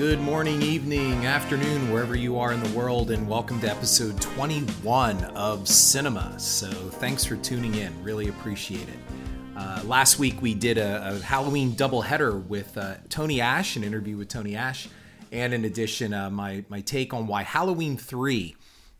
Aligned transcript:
Good 0.00 0.22
morning, 0.22 0.62
evening, 0.62 1.26
afternoon, 1.26 1.92
wherever 1.92 2.16
you 2.16 2.38
are 2.38 2.54
in 2.54 2.62
the 2.62 2.74
world, 2.74 3.10
and 3.10 3.28
welcome 3.28 3.60
to 3.60 3.70
episode 3.70 4.18
21 4.18 5.22
of 5.36 5.64
Cynema. 5.64 6.40
So, 6.40 6.70
thanks 6.70 7.22
for 7.22 7.36
tuning 7.36 7.74
in. 7.74 8.02
Really 8.02 8.28
appreciate 8.28 8.88
it. 8.88 8.98
Uh, 9.54 9.82
last 9.84 10.18
week 10.18 10.40
we 10.40 10.54
did 10.54 10.78
a, 10.78 11.10
a 11.10 11.18
Halloween 11.18 11.72
doubleheader 11.72 12.46
with 12.46 12.78
uh, 12.78 12.94
Tony 13.10 13.42
Ash, 13.42 13.76
an 13.76 13.84
interview 13.84 14.16
with 14.16 14.28
Tony 14.28 14.56
Ash, 14.56 14.88
and 15.32 15.52
in 15.52 15.66
addition, 15.66 16.14
uh, 16.14 16.30
my 16.30 16.64
my 16.70 16.80
take 16.80 17.12
on 17.12 17.26
why 17.26 17.42
Halloween 17.42 17.98
three 17.98 18.56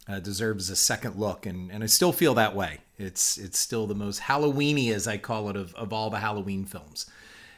uh, 0.06 0.20
deserves 0.20 0.68
a 0.68 0.76
second 0.76 1.16
look, 1.16 1.46
and 1.46 1.72
and 1.72 1.82
I 1.82 1.86
still 1.86 2.12
feel 2.12 2.34
that 2.34 2.54
way. 2.54 2.80
It's 2.98 3.38
it's 3.38 3.58
still 3.58 3.86
the 3.86 3.94
most 3.94 4.20
Halloweeny, 4.20 4.92
as 4.92 5.08
I 5.08 5.16
call 5.16 5.48
it, 5.48 5.56
of 5.56 5.74
of 5.76 5.94
all 5.94 6.10
the 6.10 6.18
Halloween 6.18 6.66
films. 6.66 7.10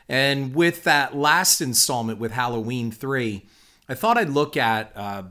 And 0.08 0.54
with 0.54 0.84
that 0.84 1.16
last 1.16 1.60
installment 1.60 2.18
with 2.18 2.32
Halloween 2.32 2.90
three, 2.90 3.46
I 3.88 3.94
thought 3.94 4.18
I'd 4.18 4.28
look 4.28 4.56
at 4.56 4.92
uh, 4.96 5.24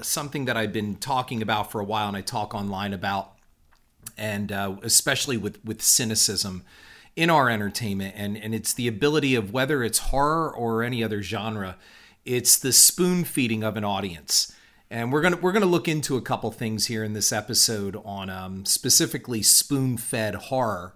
something 0.00 0.44
that 0.46 0.56
I've 0.56 0.72
been 0.72 0.96
talking 0.96 1.42
about 1.42 1.70
for 1.70 1.80
a 1.80 1.84
while, 1.84 2.08
and 2.08 2.16
I 2.16 2.20
talk 2.20 2.54
online 2.54 2.92
about, 2.92 3.32
and 4.16 4.52
uh, 4.52 4.76
especially 4.82 5.36
with 5.36 5.64
with 5.64 5.82
cynicism 5.82 6.64
in 7.14 7.30
our 7.30 7.48
entertainment. 7.48 8.14
And 8.16 8.36
and 8.36 8.54
it's 8.54 8.72
the 8.72 8.88
ability 8.88 9.34
of 9.34 9.52
whether 9.52 9.82
it's 9.82 9.98
horror 9.98 10.54
or 10.54 10.82
any 10.82 11.02
other 11.02 11.22
genre 11.22 11.76
it's 12.26 12.58
the 12.58 12.72
spoon 12.72 13.24
feeding 13.24 13.62
of 13.62 13.76
an 13.76 13.84
audience. 13.84 14.52
And 14.90 15.12
we're 15.12 15.22
gonna 15.22 15.36
we're 15.36 15.52
gonna 15.52 15.64
look 15.66 15.88
into 15.88 16.16
a 16.16 16.22
couple 16.22 16.50
things 16.50 16.86
here 16.86 17.02
in 17.02 17.12
this 17.12 17.32
episode 17.32 17.96
on 18.04 18.28
um, 18.28 18.64
specifically 18.66 19.42
spoon 19.42 19.96
fed 19.96 20.34
horror 20.34 20.92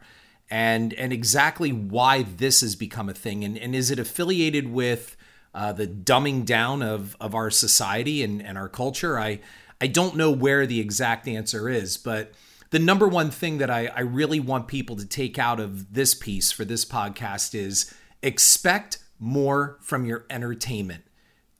and 0.50 0.92
and 0.94 1.12
exactly 1.12 1.72
why 1.72 2.22
this 2.22 2.60
has 2.60 2.74
become 2.74 3.08
a 3.08 3.14
thing 3.14 3.44
and, 3.44 3.56
and 3.56 3.74
is 3.74 3.90
it 3.90 3.98
affiliated 3.98 4.70
with 4.70 5.16
uh, 5.54 5.72
the 5.72 5.86
dumbing 5.86 6.44
down 6.44 6.82
of 6.82 7.16
of 7.20 7.34
our 7.34 7.50
society 7.50 8.22
and, 8.22 8.42
and 8.42 8.58
our 8.58 8.68
culture 8.68 9.18
I 9.18 9.40
I 9.80 9.86
don't 9.86 10.16
know 10.16 10.30
where 10.30 10.66
the 10.66 10.80
exact 10.80 11.28
answer 11.28 11.68
is 11.68 11.96
but 11.96 12.32
the 12.70 12.78
number 12.78 13.08
one 13.08 13.30
thing 13.30 13.58
that 13.58 13.70
I, 13.70 13.86
I 13.88 14.00
really 14.00 14.40
want 14.40 14.68
people 14.68 14.96
to 14.96 15.06
take 15.06 15.38
out 15.38 15.60
of 15.60 15.92
this 15.92 16.14
piece 16.14 16.52
for 16.52 16.64
this 16.64 16.84
podcast 16.84 17.54
is 17.54 17.92
expect 18.22 18.98
more 19.18 19.76
from 19.80 20.04
your 20.04 20.24
entertainment. 20.30 21.04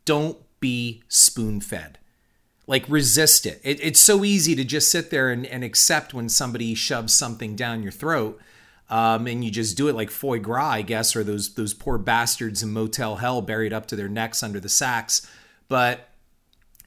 Don't 0.05 0.38
be 0.61 1.02
spoon 1.08 1.61
fed. 1.61 1.98
Like, 2.66 2.88
resist 2.88 3.46
it. 3.46 3.61
it. 3.64 3.80
It's 3.83 3.98
so 3.98 4.24
easy 4.24 4.55
to 4.55 4.64
just 4.64 4.91
sit 4.91 5.11
there 5.11 5.30
and, 5.30 5.44
and 5.46 5.64
accept 5.64 6.14
when 6.14 6.28
somebody 6.28 6.74
shoves 6.74 7.12
something 7.12 7.56
down 7.56 7.83
your 7.83 7.92
throat. 7.92 8.41
Um, 8.91 9.28
and 9.28 9.44
you 9.44 9.52
just 9.52 9.77
do 9.77 9.88
it 9.88 9.94
like 9.94 10.10
foie 10.10 10.38
gras, 10.38 10.70
I 10.70 10.83
guess, 10.83 11.14
or 11.14 11.22
those 11.22 11.55
those 11.55 11.72
poor 11.72 11.96
bastards 11.96 12.62
in 12.62 12.72
Motel 12.72 13.16
Hell 13.16 13.41
buried 13.41 13.72
up 13.72 13.86
to 13.86 13.96
their 13.96 14.08
necks 14.08 14.42
under 14.42 14.60
the 14.60 14.69
sacks. 14.69 15.27
But 15.69 16.08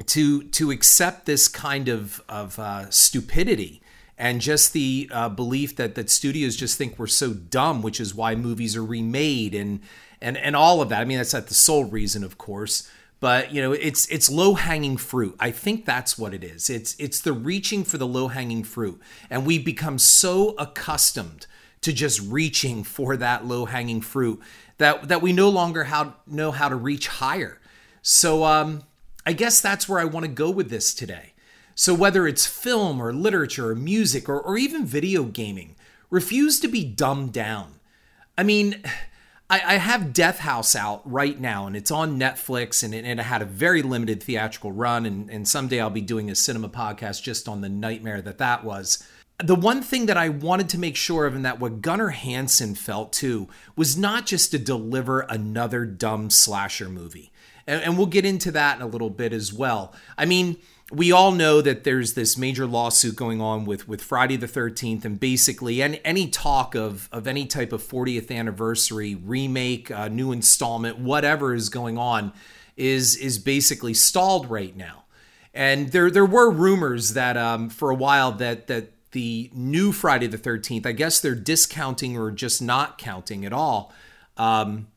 to 0.08 0.44
to 0.44 0.70
accept 0.72 1.26
this 1.26 1.48
kind 1.48 1.88
of 1.88 2.22
of 2.28 2.60
uh, 2.60 2.90
stupidity 2.90 3.82
and 4.18 4.42
just 4.42 4.74
the 4.74 5.10
uh, 5.12 5.30
belief 5.30 5.76
that 5.78 5.96
that 5.96 6.10
studios 6.10 6.56
just 6.56 6.78
think 6.78 7.00
we're 7.00 7.08
so 7.08 7.34
dumb, 7.34 7.82
which 7.82 8.00
is 8.00 8.14
why 8.14 8.36
movies 8.36 8.76
are 8.76 8.84
remade 8.84 9.56
and 9.56 9.80
and 10.22 10.38
and 10.38 10.56
all 10.56 10.82
of 10.82 10.90
that. 10.90 11.02
I 11.02 11.06
mean, 11.06 11.18
that's 11.18 11.34
not 11.34 11.48
the 11.48 11.54
sole 11.54 11.86
reason, 11.86 12.24
of 12.24 12.38
course, 12.38 12.90
but 13.20 13.54
you 13.54 13.62
know, 13.62 13.72
it's 13.72 14.08
it's 14.08 14.30
low 14.30 14.56
hanging 14.56 14.98
fruit. 14.98 15.36
I 15.40 15.52
think 15.52 15.86
that's 15.86 16.18
what 16.18 16.34
it 16.34 16.44
is. 16.44 16.70
It's 16.70 16.96
it's 17.00 17.22
the 17.22 17.34
reaching 17.34 17.84
for 17.84 17.98
the 17.98 18.08
low 18.08 18.28
hanging 18.28 18.64
fruit, 18.64 19.00
and 19.30 19.46
we've 19.46 19.66
become 19.66 19.98
so 19.98 20.50
accustomed 20.58 21.48
to 21.84 21.94
just 21.94 22.22
reaching 22.22 22.84
for 22.84 23.18
that 23.18 23.46
low 23.46 23.66
hanging 23.66 24.02
fruit 24.02 24.42
that 24.78 25.08
that 25.08 25.22
we 25.22 25.34
no 25.34 25.50
longer 25.50 25.86
how 25.86 26.16
know 26.28 26.52
how 26.52 26.70
to 26.70 26.76
reach 26.76 27.08
higher. 27.08 27.60
So 28.02 28.44
um, 28.44 28.84
I 29.26 29.34
guess 29.34 29.62
that's 29.62 29.88
where 29.88 30.00
I 30.00 30.06
want 30.06 30.26
to 30.26 30.32
go 30.32 30.50
with 30.50 30.70
this 30.70 30.94
today. 30.94 31.34
So, 31.76 31.94
whether 31.94 32.28
it's 32.28 32.46
film 32.46 33.02
or 33.02 33.14
literature 33.14 33.72
or 33.72 33.76
music 33.76 34.30
or, 34.30 34.40
or 34.40 34.58
even 34.58 34.86
video 34.86 35.24
gaming, 35.24 35.76
refuse 36.10 36.60
to 36.60 36.68
be 36.68 36.84
dumbed 36.84 37.34
down. 37.34 37.80
I 38.38 38.44
mean, 38.44 38.84
I, 39.50 39.62
I 39.66 39.78
have 39.78 40.14
Death 40.14 40.40
House 40.40 40.76
out 40.76 41.02
right 41.10 41.40
now 41.40 41.66
and 41.66 41.76
it's 41.76 41.92
on 41.92 42.20
Netflix 42.20 42.84
and 42.84 42.94
it, 42.94 43.06
and 43.06 43.20
it 43.20 43.24
had 43.24 43.42
a 43.42 43.46
very 43.46 43.82
limited 43.82 44.22
theatrical 44.22 44.72
run. 44.72 45.06
And, 45.06 45.30
and 45.30 45.48
someday 45.48 45.80
I'll 45.80 45.90
be 45.90 46.02
doing 46.02 46.30
a 46.30 46.34
cynema 46.34 46.72
podcast 46.72 47.24
just 47.24 47.48
on 47.48 47.62
the 47.62 47.70
nightmare 47.70 48.22
that 48.22 48.38
that 48.38 48.64
was. 48.64 49.08
The 49.40 49.56
one 49.56 49.82
thing 49.82 50.06
that 50.06 50.18
I 50.18 50.30
wanted 50.30 50.70
to 50.70 50.78
make 50.78 50.96
sure 50.96 51.26
of, 51.26 51.36
and 51.36 51.44
that 51.46 51.60
what 51.60 51.82
Gunnar 51.82 52.10
Hansen 52.10 52.76
felt 52.76 53.12
too, 53.14 53.48
was 53.76 53.98
not 53.98 54.26
just 54.26 54.52
to 54.52 54.60
deliver 54.60 55.22
another 55.22 55.86
dumb 55.86 56.30
slasher 56.30 56.88
movie. 56.88 57.32
And, 57.66 57.82
and 57.82 57.98
we'll 57.98 58.08
get 58.08 58.26
into 58.26 58.52
that 58.52 58.78
in 58.78 58.82
a 58.84 58.88
little 58.88 59.10
bit 59.10 59.34
as 59.34 59.52
well. 59.52 59.94
I 60.18 60.26
mean, 60.26 60.58
we 60.92 61.12
all 61.12 61.32
know 61.32 61.62
that 61.62 61.84
there's 61.84 62.14
this 62.14 62.38
major 62.38 62.68
lawsuit 62.68 63.16
going 63.16 63.42
on 63.42 63.66
with 63.66 63.88
with 63.88 64.02
Friday 64.02 64.36
the 64.36 64.48
13th 64.48 65.04
and 65.06 65.20
basically 65.20 65.82
any, 65.82 66.00
any 66.06 66.28
talk 66.28 66.76
of 66.76 67.10
of 67.12 67.28
any 67.28 67.46
type 67.46 67.74
of 67.74 67.82
40th 67.82 68.32
anniversary 68.32 69.16
remake 69.16 69.90
uh, 69.90 70.08
new 70.08 70.32
installment 70.32 71.00
whatever 71.00 71.54
is 71.54 71.70
going 71.70 71.98
on 71.98 72.32
is 72.78 73.16
is 73.16 73.40
basically 73.40 73.94
stalled 73.94 74.50
right 74.50 74.76
now 74.76 75.06
and 75.54 75.92
there 75.92 76.12
there 76.12 76.26
were 76.26 76.52
rumors 76.52 77.14
that 77.14 77.38
um, 77.38 77.70
for 77.70 77.90
a 77.90 77.96
while 77.96 78.32
that 78.34 78.68
that 78.68 78.93
the 79.14 79.50
new 79.54 79.92
Friday 79.92 80.28
the 80.28 80.38
13th 80.38 80.86
I 80.86 80.92
guess 80.92 81.20
they're 81.20 81.34
discounting 81.34 82.18
or 82.18 82.30
just 82.30 82.62
not 82.62 82.98
counting 82.98 83.46
at 83.46 83.54
all 83.54 83.94
um, 84.38 84.88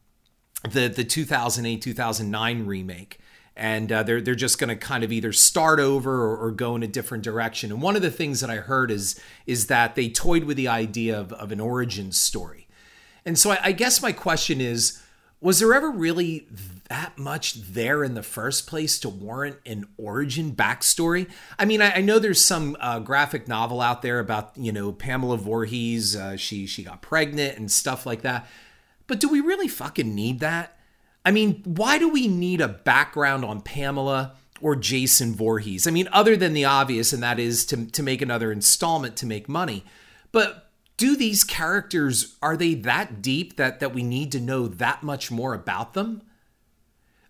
the 0.68 0.88
the 0.88 1.04
2008 1.04 1.80
2009 1.80 2.66
remake 2.66 3.20
and 3.56 3.90
uh, 3.90 4.02
they're 4.02 4.20
they're 4.20 4.34
just 4.34 4.58
going 4.58 4.68
to 4.68 4.76
kind 4.76 5.02
of 5.02 5.10
either 5.10 5.32
start 5.32 5.80
over 5.80 6.12
or, 6.12 6.36
or, 6.36 6.50
go 6.50 6.76
in 6.76 6.82
a 6.82 6.86
different 6.86 7.24
direction. 7.24 7.72
And 7.72 7.80
one 7.80 7.96
of 7.96 8.02
the 8.02 8.10
things 8.10 8.40
that 8.40 8.50
I 8.50 8.56
heard 8.56 8.90
is 8.90 9.18
is 9.46 9.68
that 9.68 9.94
they 9.94 10.10
toyed 10.10 10.44
with 10.44 10.58
the 10.58 10.68
idea 10.68 11.18
of, 11.18 11.32
of 11.32 11.52
an 11.52 11.60
origin 11.60 12.12
story. 12.12 12.68
And 13.24 13.38
so 13.38 13.52
I, 13.52 13.58
I 13.64 13.72
guess 13.72 14.02
my 14.02 14.12
question 14.12 14.60
is, 14.60 15.02
was 15.40 15.58
there 15.58 15.74
ever 15.74 15.90
really 15.90 16.46
that 16.88 17.18
much 17.18 17.54
there 17.54 18.02
in 18.02 18.14
the 18.14 18.22
first 18.22 18.66
place 18.66 18.98
to 19.00 19.08
warrant 19.08 19.56
an 19.66 19.86
origin 19.96 20.54
backstory? 20.54 21.28
I 21.58 21.64
mean, 21.64 21.82
I, 21.82 21.96
I 21.96 22.00
know 22.00 22.18
there's 22.18 22.44
some 22.44 22.76
uh, 22.80 23.00
graphic 23.00 23.46
novel 23.46 23.80
out 23.80 24.02
there 24.02 24.18
about 24.18 24.52
you 24.56 24.72
know 24.72 24.92
Pamela 24.92 25.36
Voorhees, 25.36 26.16
uh, 26.16 26.36
she 26.36 26.66
she 26.66 26.82
got 26.82 27.02
pregnant 27.02 27.58
and 27.58 27.70
stuff 27.70 28.06
like 28.06 28.22
that. 28.22 28.46
But 29.06 29.20
do 29.20 29.28
we 29.28 29.40
really 29.40 29.68
fucking 29.68 30.14
need 30.14 30.40
that? 30.40 30.78
I 31.24 31.32
mean, 31.32 31.62
why 31.64 31.98
do 31.98 32.08
we 32.08 32.28
need 32.28 32.60
a 32.60 32.68
background 32.68 33.44
on 33.44 33.60
Pamela 33.60 34.36
or 34.60 34.76
Jason 34.76 35.34
Voorhees? 35.34 35.86
I 35.86 35.90
mean, 35.90 36.08
other 36.12 36.36
than 36.36 36.54
the 36.54 36.64
obvious, 36.64 37.12
and 37.12 37.22
that 37.22 37.38
is 37.38 37.66
to, 37.66 37.86
to 37.86 38.02
make 38.02 38.22
another 38.22 38.52
installment 38.52 39.16
to 39.16 39.26
make 39.26 39.48
money. 39.48 39.84
But 40.30 40.65
do 40.96 41.16
these 41.16 41.44
characters, 41.44 42.36
are 42.40 42.56
they 42.56 42.74
that 42.74 43.20
deep 43.20 43.56
that, 43.56 43.80
that 43.80 43.94
we 43.94 44.02
need 44.02 44.32
to 44.32 44.40
know 44.40 44.66
that 44.66 45.02
much 45.02 45.30
more 45.30 45.54
about 45.54 45.94
them? 45.94 46.22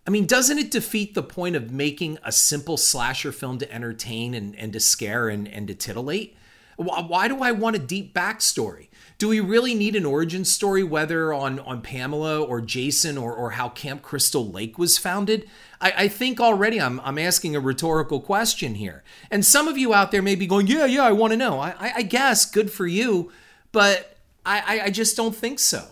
I 0.05 0.09
mean, 0.09 0.25
doesn't 0.25 0.57
it 0.57 0.71
defeat 0.71 1.13
the 1.13 1.23
point 1.23 1.55
of 1.57 1.71
making 1.71 2.17
a 2.23 2.31
simple 2.31 2.77
slasher 2.77 3.33
film 3.33 3.57
to 3.57 3.71
entertain 3.71 4.33
and, 4.33 4.55
and 4.55 4.71
to 4.71 4.79
scare 4.79 5.27
and, 5.27 5.47
and 5.47 5.67
to 5.67 5.75
titillate? 5.75 6.37
Why 6.77 7.27
do 7.27 7.41
I 7.41 7.51
want 7.51 7.75
a 7.75 7.79
deep 7.79 8.13
backstory? 8.13 8.87
do 9.17 9.27
we 9.27 9.39
really 9.39 9.73
need 9.73 9.95
an 9.95 10.05
origin 10.05 10.45
story, 10.45 10.83
whether 10.83 11.33
on 11.33 11.59
on 11.59 11.81
Pamela 11.81 12.41
or 12.41 12.61
Jason 12.61 13.17
or 13.17 13.33
or 13.33 13.51
how 13.51 13.69
Camp 13.69 14.01
Crystal 14.01 14.45
Lake 14.45 14.77
was 14.77 14.97
founded? 14.97 15.49
I, 15.81 15.93
I 15.97 16.07
think 16.07 16.39
already 16.39 16.79
I'm 16.79 16.99
I'm 16.99 17.17
asking 17.17 17.55
a 17.55 17.59
rhetorical 17.59 18.19
question 18.19 18.75
here, 18.75 19.03
and 19.31 19.45
some 19.45 19.67
of 19.67 19.77
you 19.77 19.93
out 19.93 20.11
there 20.11 20.21
may 20.21 20.35
be 20.35 20.45
going, 20.45 20.67
yeah, 20.67 20.85
yeah, 20.85 21.03
I 21.03 21.11
want 21.13 21.31
to 21.31 21.37
know. 21.37 21.59
I, 21.59 21.93
I 21.95 22.01
guess 22.03 22.45
good 22.45 22.71
for 22.71 22.85
you, 22.85 23.31
but 23.77 24.17
I, 24.43 24.81
I 24.85 24.89
just 24.89 25.15
don't 25.15 25.35
think 25.35 25.59
so. 25.59 25.85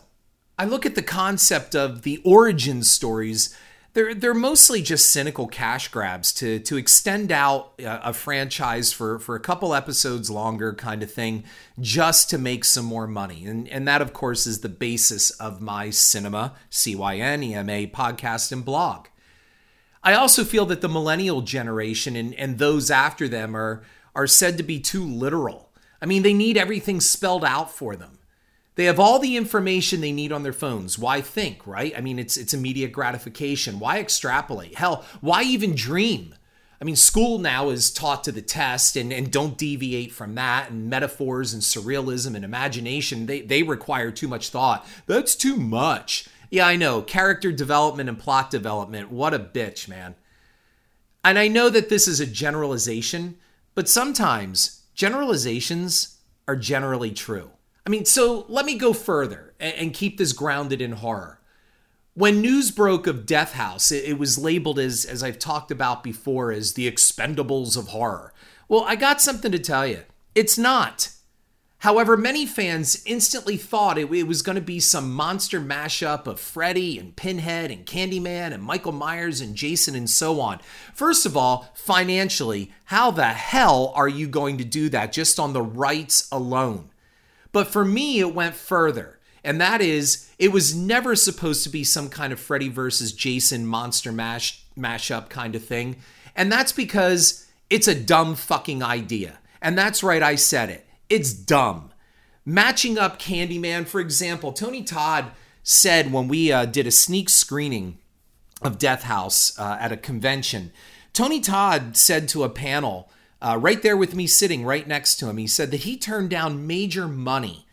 I 0.58 0.66
look 0.66 0.88
at 0.88 0.96
the 0.96 1.04
concept 1.04 1.76
of 1.76 2.02
the 2.02 2.20
origin 2.26 2.82
stories 2.82 3.56
they're 3.94 4.16
they're 4.16 4.34
mostly 4.34 4.82
just 4.82 5.12
cynical 5.12 5.46
cash 5.46 5.90
grabs 5.90 6.34
to 6.34 6.58
to 6.62 6.78
extend 6.78 7.32
out 7.32 7.74
a, 7.78 8.10
a, 8.10 8.14
franchise 8.14 8.92
for 8.92 9.20
for 9.20 9.36
a 9.36 9.40
couple 9.40 9.76
episodes 9.76 10.32
longer 10.32 10.74
kind 10.74 11.04
of 11.04 11.12
thing 11.12 11.44
just 11.80 12.28
to 12.32 12.40
make 12.40 12.66
some 12.66 12.86
more 12.86 13.06
money 13.06 13.46
and 13.46 13.70
and 13.70 13.88
that 13.88 14.02
of 14.02 14.14
course 14.14 14.48
is 14.48 14.62
the 14.62 14.70
basis 14.70 15.30
of 15.30 15.62
my 15.62 15.90
cynema 15.90 16.54
CYN 16.72 17.92
podcast 17.92 18.52
and 18.52 18.66
blog. 18.66 19.06
I 20.04 20.14
also 20.14 20.44
feel 20.44 20.66
that 20.66 20.82
the 20.82 20.90
millennial 20.90 21.44
generation 21.44 22.16
and 22.16 22.34
and 22.34 22.58
those 22.58 22.90
after 22.90 23.28
them 23.28 23.56
are 23.56 23.84
are 24.16 24.28
said 24.28 24.58
to 24.58 24.64
be 24.64 24.80
too 24.80 25.06
literal. 25.06 25.65
I 26.06 26.08
mean 26.08 26.22
they 26.22 26.36
need 26.36 26.56
everything 26.56 27.02
spelled 27.02 27.44
out 27.44 27.72
for 27.72 27.96
them. 27.96 28.20
They 28.76 28.86
have 28.86 29.00
all 29.00 29.18
the 29.18 29.38
information 29.38 30.02
they 30.02 30.12
need 30.12 30.32
on 30.32 30.44
their 30.44 30.54
phones. 30.54 31.00
Why 31.00 31.20
think, 31.20 31.66
right? 31.66 31.98
I 31.98 32.02
mean, 32.02 32.20
it's 32.20 32.38
it's 32.38 32.54
immediate 32.54 32.92
gratification. 32.92 33.80
Why 33.80 33.98
extrapolate? 33.98 34.76
Hell, 34.76 35.04
why 35.20 35.42
even 35.42 35.74
dream? 35.74 36.36
I 36.80 36.86
mean, 36.86 36.96
school 36.96 37.40
now 37.40 37.70
is 37.70 37.92
taught 37.92 38.24
to 38.26 38.32
the 38.32 38.44
test 38.44 38.96
and, 38.96 39.12
and 39.12 39.32
don't 39.32 39.58
deviate 39.58 40.12
from 40.12 40.36
that. 40.36 40.70
And 40.70 40.92
metaphors 40.92 41.54
and 41.54 41.64
surrealism 41.64 42.36
and 42.36 42.46
imagination, 42.46 43.26
they, 43.26 43.42
they 43.42 43.64
require 43.64 44.12
too 44.12 44.28
much 44.28 44.50
thought. 44.50 44.86
That's 45.08 45.36
too 45.36 45.56
much. 45.56 46.28
Yeah, 46.52 46.68
I 46.68 46.76
know. 46.76 47.02
Character 47.02 47.52
development 47.52 48.10
and 48.10 48.20
plot 48.20 48.52
development. 48.52 49.12
What 49.12 49.34
a 49.34 49.40
bitch, 49.40 49.88
man. 49.88 50.14
And 51.24 51.40
I 51.40 51.48
know 51.48 51.70
that 51.70 51.90
this 51.90 52.08
is 52.08 52.20
a 52.20 52.28
generalization, 52.28 53.40
but 53.74 53.90
sometimes 53.90 54.75
generalizations 54.96 56.20
are 56.48 56.56
generally 56.56 57.12
true. 57.12 57.52
I 57.86 57.90
mean, 57.90 58.06
so 58.06 58.46
let 58.50 58.66
me 58.66 58.78
go 58.78 58.94
further 58.94 59.54
and, 59.60 59.94
keep 59.94 60.18
this 60.18 60.34
grounded 60.34 60.82
in 60.82 60.94
horror. 60.94 61.40
When 62.16 62.42
news 62.42 62.72
broke 62.72 63.06
of 63.06 63.26
Death 63.26 63.54
House, 63.54 63.92
it, 63.92 64.18
was 64.18 64.38
labeled 64.38 64.80
as, 64.80 65.06
as 65.06 65.22
I've 65.22 65.38
talked 65.38 65.70
about 65.70 66.04
before, 66.04 66.52
as 66.52 66.74
the 66.74 66.90
expendables 66.90 67.78
of 67.78 67.90
horror. 67.90 68.34
Well, 68.68 68.84
I 68.86 68.96
got 68.96 69.22
something 69.22 69.52
to 69.52 69.60
tell 69.60 69.86
you. 69.86 70.04
It's 70.34 70.58
not. 70.58 71.10
However, 71.80 72.18
many 72.18 72.46
fans 72.46 73.04
instantly 73.06 73.58
thought 73.58 73.98
it, 73.98 74.10
was 74.10 74.42
going 74.42 74.56
to 74.56 74.62
be 74.62 74.80
some 74.80 75.14
monster 75.14 75.60
mashup 75.60 76.26
of 76.26 76.40
Freddy 76.40 76.98
and 76.98 77.16
Pinhead 77.16 77.70
and 77.70 77.86
Candyman 77.86 78.54
and 78.54 78.64
Michael 78.64 78.92
Myers 78.92 79.42
and 79.42 79.56
Jason 79.56 79.94
and 79.94 80.10
so 80.10 80.40
on. 80.40 80.62
First 80.94 81.26
of 81.26 81.38
all, 81.38 81.70
financially, 81.76 82.72
how 82.86 83.12
the 83.12 83.26
hell 83.26 83.92
are 83.96 84.08
you 84.08 84.28
going 84.28 84.58
to 84.58 84.64
do 84.64 84.90
that 84.90 85.12
just 85.12 85.40
on 85.40 85.54
the 85.54 85.62
rights 85.62 86.28
alone? 86.32 86.90
But 87.52 87.68
for 87.68 87.86
me, 87.86 88.20
it 88.20 88.34
went 88.34 88.56
further. 88.56 89.20
And 89.44 89.62
that 89.62 89.80
is, 89.80 90.32
it 90.40 90.52
was 90.52 90.74
never 90.74 91.16
supposed 91.16 91.64
to 91.64 91.70
be 91.70 91.84
some 91.84 92.10
kind 92.10 92.34
of 92.34 92.40
Freddy 92.40 92.68
versus 92.68 93.14
Jason 93.14 93.68
monster 93.68 94.12
mash 94.12 94.64
mashup 94.76 95.30
kind 95.30 95.56
of 95.56 95.64
thing. 95.64 95.98
And 96.36 96.52
that's 96.52 96.72
because 96.72 97.46
it's 97.70 97.88
a 97.88 97.94
dumb 97.94 98.36
fucking 98.36 98.82
idea. 98.82 99.38
And 99.62 99.78
that's 99.78 100.04
right, 100.04 100.24
I 100.24 100.36
said 100.36 100.70
it. 100.70 100.85
It's 101.10 101.34
dumb. 101.34 101.92
Matching 102.46 102.98
up 102.98 103.20
Candyman, 103.20 103.88
for 103.88 104.00
example, 104.00 104.54
Tony 104.54 104.84
Todd 104.84 105.32
said 105.64 106.12
when 106.12 106.28
we 106.28 106.52
uh, 106.52 106.66
did 106.66 106.88
a 106.88 106.92
sneak 106.92 107.30
screening 107.30 107.98
of 108.62 108.78
Death 108.78 109.04
House 109.04 109.58
uh, 109.60 109.78
at 109.80 109.92
a 109.92 109.98
convention, 109.98 110.72
Tony 111.14 111.40
Todd 111.40 111.98
said 111.98 112.28
to 112.30 112.44
a 112.44 112.50
panel 112.50 113.10
uh, 113.42 113.58
right 113.60 113.82
there 113.82 113.98
with 113.98 114.16
me 114.16 114.28
sitting 114.28 114.64
right 114.64 114.88
next 114.88 115.18
to 115.18 115.28
him, 115.28 115.38
he 115.38 115.48
said 115.48 115.72
that 115.72 115.82
he 115.82 115.98
turned 115.98 116.30
down 116.30 116.66
major 116.66 117.08
money 117.08 117.66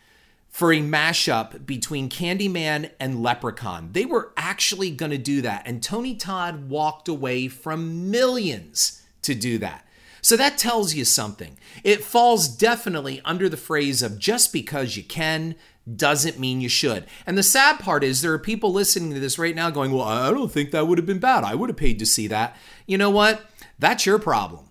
for 0.49 0.71
a 0.71 0.81
mashup 0.81 1.65
between 1.65 2.09
Candyman 2.09 2.91
and 2.99 3.23
Leprechaun. 3.23 3.89
They 3.93 4.05
were 4.05 4.31
actually 4.37 4.91
going 4.91 5.11
to 5.11 5.17
do 5.17 5.41
that, 5.41 5.63
and 5.65 5.81
Tony 5.81 6.13
Todd 6.13 6.69
walked 6.69 7.07
away 7.07 7.47
from 7.47 8.11
millions 8.11 9.01
to 9.23 9.33
do 9.33 9.57
that. 9.59 9.87
So 10.23 10.37
that 10.37 10.57
tells 10.57 10.93
you 10.93 11.03
something. 11.03 11.57
It 11.83 12.03
falls 12.03 12.47
definitely 12.47 13.21
under 13.25 13.49
the 13.49 13.57
phrase 13.57 14.01
of 14.01 14.17
just 14.17 14.53
because 14.53 14.95
you 14.95 15.03
can 15.03 15.55
doesn't 15.97 16.39
mean 16.39 16.61
you 16.61 16.69
should. 16.69 17.05
And 17.27 17.37
the 17.37 17.43
sad 17.43 17.79
part 17.79 18.05
is 18.05 18.21
there 18.21 18.31
are 18.31 18.39
people 18.39 18.71
listening 18.71 19.13
to 19.13 19.19
this 19.19 19.37
right 19.37 19.53
now 19.53 19.69
going, 19.69 19.91
Well, 19.91 20.05
I 20.05 20.31
don't 20.31 20.51
think 20.51 20.71
that 20.71 20.87
would 20.87 20.97
have 20.97 21.05
been 21.05 21.19
bad. 21.19 21.43
I 21.43 21.55
would 21.55 21.69
have 21.69 21.77
paid 21.77 21.99
to 21.99 22.05
see 22.05 22.27
that. 22.27 22.55
You 22.87 22.97
know 22.97 23.09
what? 23.09 23.45
That's 23.77 24.05
your 24.05 24.17
problem. 24.17 24.69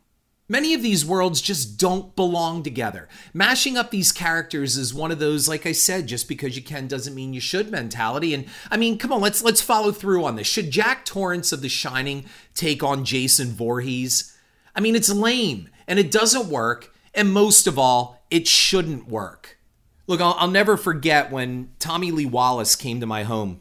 Many 0.49 0.73
of 0.73 0.83
these 0.83 1.05
worlds 1.05 1.43
just 1.43 1.79
don't 1.79 2.17
belong 2.17 2.63
together. 2.63 3.09
Mashing 3.35 3.77
up 3.77 3.91
these 3.91 4.11
characters 4.11 4.79
is 4.79 4.95
one 4.95 5.11
of 5.11 5.19
those, 5.19 5.49
like 5.49 5.67
I 5.67 5.73
said, 5.73 6.07
just 6.07 6.29
because 6.29 6.57
you 6.57 6.63
can 6.63 6.89
doesn't 6.89 7.15
mean 7.15 7.35
you 7.35 7.41
should 7.41 7.71
mentality. 7.71 8.33
And 8.33 8.47
I 8.71 8.79
mean, 8.79 8.97
come 8.97 9.13
on, 9.13 9.21
let's 9.21 9.43
let's 9.43 9.61
follow 9.61 9.93
through 9.93 10.25
on 10.25 10.37
this. 10.37 10.47
Should 10.47 10.71
Jack 10.71 11.05
Torrance 11.05 11.53
of 11.53 11.61
The 11.61 11.69
Shining 11.69 12.25
take 12.55 12.83
on 12.83 13.05
Jason 13.05 13.49
Voorhees? 13.49 14.32
I 14.75 14.81
mean, 14.81 14.95
it's 14.95 15.13
lame 15.13 15.69
and 15.87 15.99
it 15.99 16.11
doesn't 16.11 16.49
work. 16.49 16.95
And 17.15 17.33
most 17.33 17.67
of 17.67 17.79
all, 17.79 18.25
it 18.31 18.49
shouldn't 18.49 19.09
work. 19.09 19.59
Look, 20.07 20.21
I'll, 20.21 20.35
I'll, 20.39 20.51
never 20.51 20.77
forget 20.77 21.31
when 21.31 21.71
Tommy 21.79 22.11
Lee 22.11 22.27
Wallace 22.27 22.75
came 22.75 23.01
to 23.01 23.07
my 23.07 23.23
home 23.23 23.61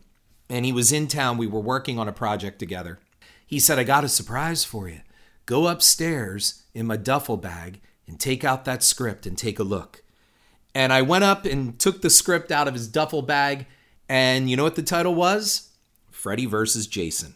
and 0.49 0.65
he 0.65 0.71
was 0.71 0.91
in 0.91 1.07
town. 1.07 1.37
We 1.37 1.47
were 1.47 1.59
working 1.59 1.99
on 1.99 2.07
a 2.07 2.13
project 2.13 2.59
together. 2.59 2.99
He 3.45 3.59
said, 3.59 3.77
I 3.77 3.83
got 3.83 4.03
a 4.03 4.09
surprise 4.09 4.63
for 4.63 4.87
you. 4.87 5.01
Go 5.45 5.67
upstairs 5.67 6.63
in 6.73 6.87
my 6.87 6.97
duffel 6.97 7.37
bag 7.37 7.81
and 8.07 8.19
take 8.19 8.43
out 8.43 8.65
that 8.65 8.83
script 8.83 9.25
and 9.25 9.37
take 9.37 9.59
a 9.59 9.63
look. 9.63 10.03
And 10.73 10.93
I 10.93 11.01
went 11.01 11.25
up 11.25 11.45
and 11.45 11.77
took 11.77 12.01
the 12.01 12.09
script 12.09 12.51
out 12.51 12.67
of 12.67 12.73
his 12.73 12.87
duffel 12.87 13.21
bag. 13.21 13.67
And 14.07 14.49
you 14.49 14.55
know 14.55 14.63
what 14.63 14.75
the 14.75 14.83
title 14.83 15.13
was? 15.13 15.69
Freddy 16.09 16.45
versus 16.45 16.87
Jason 16.87 17.35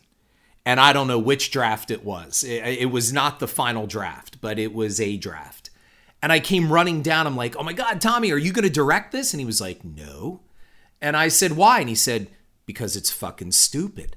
and 0.66 0.80
I 0.80 0.94
don't 0.94 1.08
know 1.08 1.20
which 1.20 1.52
draft 1.52 1.92
it 1.92 2.04
was. 2.04 2.44
It, 2.44 2.64
it, 2.80 2.92
was 2.92 3.14
not 3.14 3.40
the 3.40 3.48
final 3.48 3.86
draft, 3.86 4.42
but 4.42 4.58
it 4.58 4.74
was 4.74 5.00
a 5.00 5.16
draft. 5.16 5.70
And 6.24 6.32
I 6.32 6.40
came 6.40 6.74
running 6.74 7.04
down. 7.04 7.28
I'm 7.28 7.36
like, 7.36 7.56
oh 7.56 7.64
my 7.64 7.74
God, 7.74 8.02
Tommy, 8.02 8.32
are 8.32 8.38
you 8.38 8.52
going 8.52 8.64
to 8.64 8.72
direct 8.72 9.12
this? 9.12 9.34
And 9.34 9.40
he 9.40 9.46
was 9.46 9.62
like, 9.62 9.86
no. 9.86 10.42
And 11.02 11.16
I 11.16 11.28
said, 11.28 11.54
why? 11.54 11.82
And 11.82 11.90
he 11.90 11.96
said, 11.96 12.30
because 12.66 12.96
it's 12.96 13.12
fucking 13.12 13.52
stupid. 13.52 14.16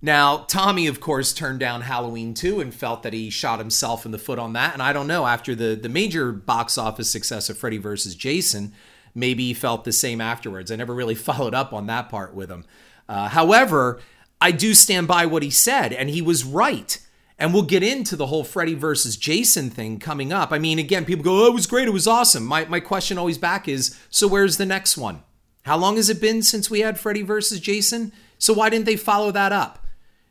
Now, 0.00 0.44
Tommy, 0.48 0.86
of 0.86 1.00
course, 1.00 1.32
turned 1.32 1.60
down 1.60 1.82
Halloween 1.82 2.32
2 2.32 2.60
and 2.60 2.72
felt 2.72 3.02
that 3.02 3.12
he 3.12 3.30
shot 3.30 3.58
himself 3.58 4.06
in 4.06 4.12
the 4.12 4.18
foot 4.18 4.38
on 4.38 4.52
that. 4.52 4.72
And 4.72 4.82
I 4.82 4.92
don't 4.92 5.08
know, 5.08 5.26
after 5.26 5.54
the, 5.54 5.74
the 5.74 5.88
major 5.88 6.32
box 6.32 6.78
office 6.78 7.10
success 7.10 7.50
of 7.50 7.58
Freddy 7.58 7.78
vs. 7.78 8.14
Jason, 8.14 8.72
maybe 9.14 9.48
he 9.48 9.54
felt 9.54 9.84
the 9.84 9.92
same 9.92 10.20
afterwards. 10.20 10.70
I 10.70 10.76
never 10.76 10.94
really 10.94 11.14
followed 11.16 11.54
up 11.54 11.72
on 11.72 11.86
that 11.88 12.08
part 12.08 12.32
with 12.32 12.50
him. 12.50 12.64
Uh, 13.08 13.28
however, 13.28 14.00
I 14.40 14.52
do 14.52 14.74
stand 14.74 15.08
by 15.08 15.26
what 15.26 15.42
he 15.42 15.50
said, 15.50 15.92
and 15.92 16.10
he 16.10 16.22
was 16.22 16.44
right. 16.44 16.98
And 17.38 17.54
we'll 17.54 17.62
get 17.62 17.82
into 17.82 18.16
the 18.16 18.26
whole 18.26 18.44
Freddy 18.44 18.74
versus 18.74 19.16
Jason 19.16 19.70
thing 19.70 19.98
coming 19.98 20.32
up. 20.32 20.52
I 20.52 20.58
mean, 20.58 20.78
again, 20.78 21.04
people 21.04 21.24
go, 21.24 21.44
oh, 21.44 21.46
it 21.46 21.54
was 21.54 21.66
great, 21.66 21.86
it 21.86 21.92
was 21.92 22.06
awesome. 22.06 22.44
My, 22.44 22.64
my 22.64 22.80
question 22.80 23.16
always 23.16 23.38
back 23.38 23.68
is 23.68 23.98
so 24.10 24.26
where's 24.26 24.56
the 24.56 24.66
next 24.66 24.96
one? 24.96 25.22
How 25.62 25.76
long 25.76 25.96
has 25.96 26.08
it 26.08 26.20
been 26.20 26.42
since 26.42 26.70
we 26.70 26.80
had 26.80 26.98
Freddy 26.98 27.22
versus 27.22 27.60
Jason? 27.60 28.12
So 28.38 28.54
why 28.54 28.70
didn't 28.70 28.86
they 28.86 28.96
follow 28.96 29.30
that 29.32 29.52
up? 29.52 29.86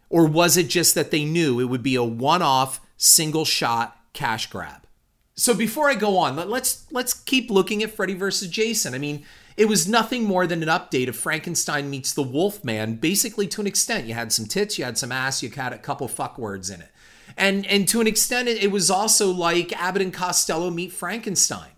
Or 0.10 0.26
was 0.26 0.58
it 0.58 0.70
just 0.70 0.96
that 0.96 1.12
they 1.12 1.26
knew 1.26 1.60
it 1.60 1.66
would 1.66 1.84
be 1.84 1.96
a 1.96 2.04
one 2.04 2.42
off, 2.42 2.82
single 2.98 3.46
shot 3.46 3.98
cash 4.14 4.48
grab? 4.50 4.88
So 5.36 5.54
before 5.54 5.90
I 5.90 5.94
go 5.94 6.18
on, 6.18 6.36
let's 6.50 6.92
let's 6.92 7.14
keep 7.14 7.52
looking 7.52 7.84
at 7.84 7.92
Freddy 7.92 8.16
versus 8.16 8.48
Jason. 8.48 8.96
I 8.96 8.98
mean, 8.98 9.24
it 9.58 9.68
was 9.68 9.88
nothing 9.88 10.24
more 10.24 10.46
than 10.46 10.62
an 10.62 10.70
update 10.70 11.08
of 11.08 11.16
Frankenstein 11.16 11.90
meets 11.90 12.14
the 12.14 12.22
Wolfman, 12.22 12.96
basically 12.96 13.48
to 13.48 13.62
an 13.62 13.68
extent. 13.68 14.06
You 14.06 14.14
had 14.14 14.32
some 14.32 14.46
tits, 14.46 14.78
you 14.78 14.86
had 14.86 15.00
some 15.00 15.12
ass, 15.12 15.42
you 15.42 15.50
had 15.50 15.74
a 15.74 15.80
couple 15.80 16.08
fuck 16.08 16.38
words 16.38 16.70
in 16.70 16.82
it. 16.82 16.90
And 17.36 17.66
and 17.66 17.88
to 17.90 18.00
an 18.00 18.08
extent 18.08 18.48
it, 18.48 18.64
it 18.64 18.72
was 18.72 18.90
also 18.90 19.32
like 19.32 19.74
Abbott 19.74 20.04
and 20.04 20.14
Costello 20.14 20.70
meet 20.70 20.94
Frankenstein. 20.94 21.72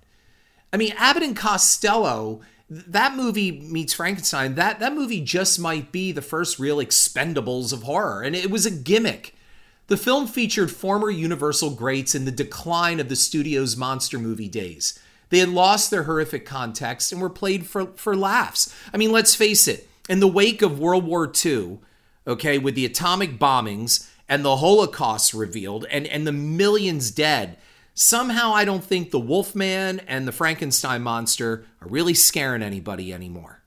I 0.71 0.77
mean, 0.77 0.93
Abbott 0.97 1.23
and 1.23 1.35
Costello, 1.35 2.41
that 2.69 3.15
movie 3.15 3.51
meets 3.51 3.93
Frankenstein. 3.93 4.55
That 4.55 4.79
that 4.79 4.93
movie 4.93 5.21
just 5.21 5.57
might 5.57 5.91
be 5.91 6.11
the 6.11 6.21
first 6.21 6.59
real 6.59 6.77
expendables 6.77 7.71
of 7.71 7.83
horror. 7.83 8.21
And 8.21 8.35
it 8.35 8.51
was 8.51 8.65
a 8.65 8.71
gimmick. 8.71 9.35
The 9.87 9.97
film 9.97 10.27
featured 10.27 10.69
former 10.69 11.09
Universal 11.09 11.71
greats 11.71 12.13
in 12.13 12.25
the 12.25 12.31
decline 12.31 12.99
of 12.99 13.09
the 13.09 13.15
studio's 13.15 13.75
monster 13.75 14.19
movie 14.19 14.49
days. 14.49 14.99
They 15.29 15.39
had 15.39 15.49
lost 15.49 15.91
their 15.91 16.03
horrific 16.03 16.45
context 16.45 17.11
and 17.11 17.21
were 17.21 17.29
played 17.29 17.67
for, 17.67 17.87
for 17.95 18.15
laughs. 18.15 18.73
I 18.93 18.97
mean, 18.97 19.11
let's 19.11 19.35
face 19.35 19.67
it, 19.67 19.87
in 20.07 20.19
the 20.19 20.27
wake 20.27 20.61
of 20.61 20.79
World 20.79 21.05
War 21.05 21.31
II, 21.45 21.79
okay, 22.25 22.57
with 22.57 22.75
the 22.75 22.85
atomic 22.85 23.37
bombings 23.37 24.09
and 24.27 24.43
the 24.43 24.57
Holocaust 24.57 25.33
revealed 25.33 25.85
and, 25.91 26.07
and 26.07 26.25
the 26.25 26.31
millions 26.31 27.11
dead, 27.11 27.57
somehow 27.93 28.53
I 28.53 28.65
don't 28.65 28.83
think 28.83 29.11
the 29.11 29.19
Wolfman 29.19 29.99
and 30.07 30.27
the 30.27 30.31
Frankenstein 30.31 31.01
monster 31.01 31.65
are 31.81 31.87
really 31.87 32.13
scaring 32.13 32.63
anybody 32.63 33.13
anymore. 33.13 33.58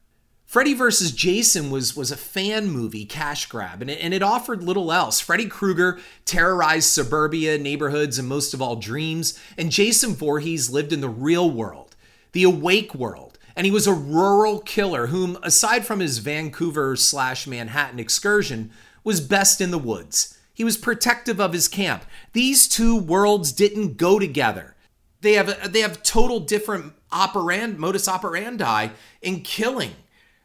Freddy 0.52 0.74
vs. 0.74 1.12
Jason 1.12 1.70
was, 1.70 1.96
was 1.96 2.10
a 2.10 2.16
fan 2.16 2.68
movie 2.68 3.06
cash 3.06 3.46
grab, 3.46 3.80
and 3.80 3.90
it, 3.90 3.98
and 4.02 4.12
it 4.12 4.22
offered 4.22 4.62
little 4.62 4.92
else. 4.92 5.18
Freddy 5.18 5.46
Krueger 5.46 5.98
terrorized 6.26 6.90
suburbia, 6.90 7.56
neighborhoods, 7.56 8.18
and 8.18 8.28
most 8.28 8.52
of 8.52 8.60
all, 8.60 8.76
dreams, 8.76 9.40
and 9.56 9.70
Jason 9.70 10.14
Voorhees 10.14 10.68
lived 10.68 10.92
in 10.92 11.00
the 11.00 11.08
real 11.08 11.50
world, 11.50 11.96
the 12.32 12.42
awake 12.42 12.94
world, 12.94 13.38
and 13.56 13.64
he 13.64 13.70
was 13.70 13.86
a 13.86 13.94
rural 13.94 14.58
killer 14.60 15.06
whom, 15.06 15.38
aside 15.42 15.86
from 15.86 16.00
his 16.00 16.18
Vancouver 16.18 16.96
slash 16.96 17.46
Manhattan 17.46 17.98
excursion, 17.98 18.72
was 19.04 19.22
best 19.22 19.58
in 19.58 19.70
the 19.70 19.78
woods. 19.78 20.36
He 20.52 20.64
was 20.64 20.76
protective 20.76 21.40
of 21.40 21.54
his 21.54 21.66
camp. 21.66 22.04
These 22.34 22.68
two 22.68 22.94
worlds 22.94 23.52
didn't 23.52 23.96
go 23.96 24.18
together. 24.18 24.76
They 25.22 25.32
have 25.32 25.72
they 25.72 25.80
have 25.80 26.02
total 26.02 26.40
different 26.40 26.92
operand 27.10 27.78
modus 27.78 28.06
operandi 28.06 28.88
in 29.22 29.40
killing 29.40 29.92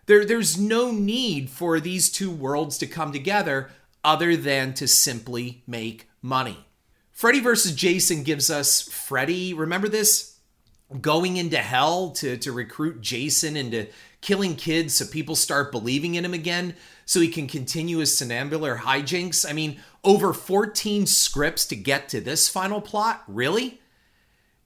there, 0.07 0.25
there's 0.25 0.57
no 0.57 0.91
need 0.91 1.49
for 1.49 1.79
these 1.79 2.09
two 2.09 2.31
worlds 2.31 2.77
to 2.79 2.87
come 2.87 3.11
together 3.11 3.69
other 4.03 4.35
than 4.35 4.73
to 4.73 4.87
simply 4.87 5.63
make 5.67 6.09
money. 6.21 6.65
Freddy 7.11 7.39
versus 7.39 7.73
Jason 7.73 8.23
gives 8.23 8.49
us 8.49 8.81
Freddy, 8.81 9.53
remember 9.53 9.89
this? 9.89 10.37
Going 11.01 11.35
into 11.35 11.57
hell 11.57 12.11
to, 12.11 12.37
to 12.37 12.51
recruit 12.51 13.01
Jason 13.01 13.57
into 13.57 13.87
killing 14.21 14.55
kids 14.55 14.95
so 14.95 15.05
people 15.05 15.35
start 15.35 15.71
believing 15.71 16.15
in 16.15 16.23
him 16.23 16.33
again 16.33 16.75
so 17.05 17.19
he 17.19 17.27
can 17.27 17.47
continue 17.47 17.97
his 17.97 18.17
somnambular 18.17 18.77
hijinks. 18.77 19.49
I 19.49 19.53
mean, 19.53 19.79
over 20.03 20.31
14 20.31 21.05
scripts 21.05 21.65
to 21.65 21.75
get 21.75 22.07
to 22.09 22.21
this 22.21 22.47
final 22.47 22.79
plot? 22.79 23.23
Really? 23.27 23.81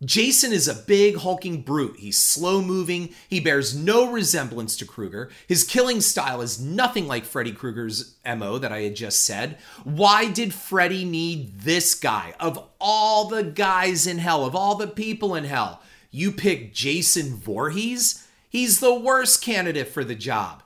Jason 0.03 0.51
is 0.51 0.67
a 0.67 0.74
big, 0.74 1.17
hulking 1.17 1.62
brute. 1.62 1.98
He's 2.00 2.17
slow 2.17 2.62
moving. 2.62 3.10
He 3.29 3.39
bears 3.39 3.75
no 3.75 4.12
resemblance 4.12 4.75
to 4.77 4.86
Krueger. 4.86 5.29
His 5.48 5.63
killing 5.63 6.01
style 6.01 6.41
is 6.41 6.60
nothing 6.60 7.08
like 7.08 7.24
Freddy 7.24 7.51
Krueger's 7.51 8.15
MO 8.25 8.58
that 8.58 8.72
I 8.72 8.81
had 8.81 8.96
just 8.96 9.24
said. 9.24 9.60
Why 9.84 10.31
did 10.31 10.55
Freddy 10.55 11.05
need 11.05 11.60
this 11.60 11.93
guy? 11.93 12.34
Of 12.39 12.67
all 12.79 13.27
the 13.27 13.43
guys 13.43 14.08
in 14.08 14.17
hell, 14.17 14.43
of 14.43 14.55
all 14.55 14.74
the 14.74 14.88
people 14.88 15.36
in 15.36 15.43
hell, 15.43 15.81
you 16.10 16.31
pick 16.31 16.74
Jason 16.74 17.36
Voorhees? 17.36 18.27
He's 18.50 18.79
the 18.79 18.93
worst 18.93 19.43
candidate 19.43 19.89
for 19.89 20.03
the 20.03 20.15
job. 20.15 20.63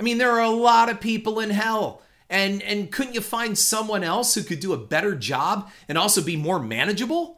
I 0.00 0.02
mean, 0.02 0.16
there 0.16 0.32
are 0.32 0.42
a 0.42 0.48
lot 0.48 0.88
of 0.88 1.00
people 1.00 1.40
in 1.40 1.50
hell. 1.50 2.00
And, 2.30 2.62
and 2.62 2.90
couldn't 2.90 3.14
you 3.14 3.20
find 3.20 3.56
someone 3.56 4.04
else 4.04 4.34
who 4.34 4.42
could 4.42 4.60
do 4.60 4.72
a 4.72 4.78
better 4.78 5.14
job 5.14 5.70
and 5.88 5.98
also 5.98 6.22
be 6.22 6.36
more 6.36 6.58
manageable? 6.58 7.37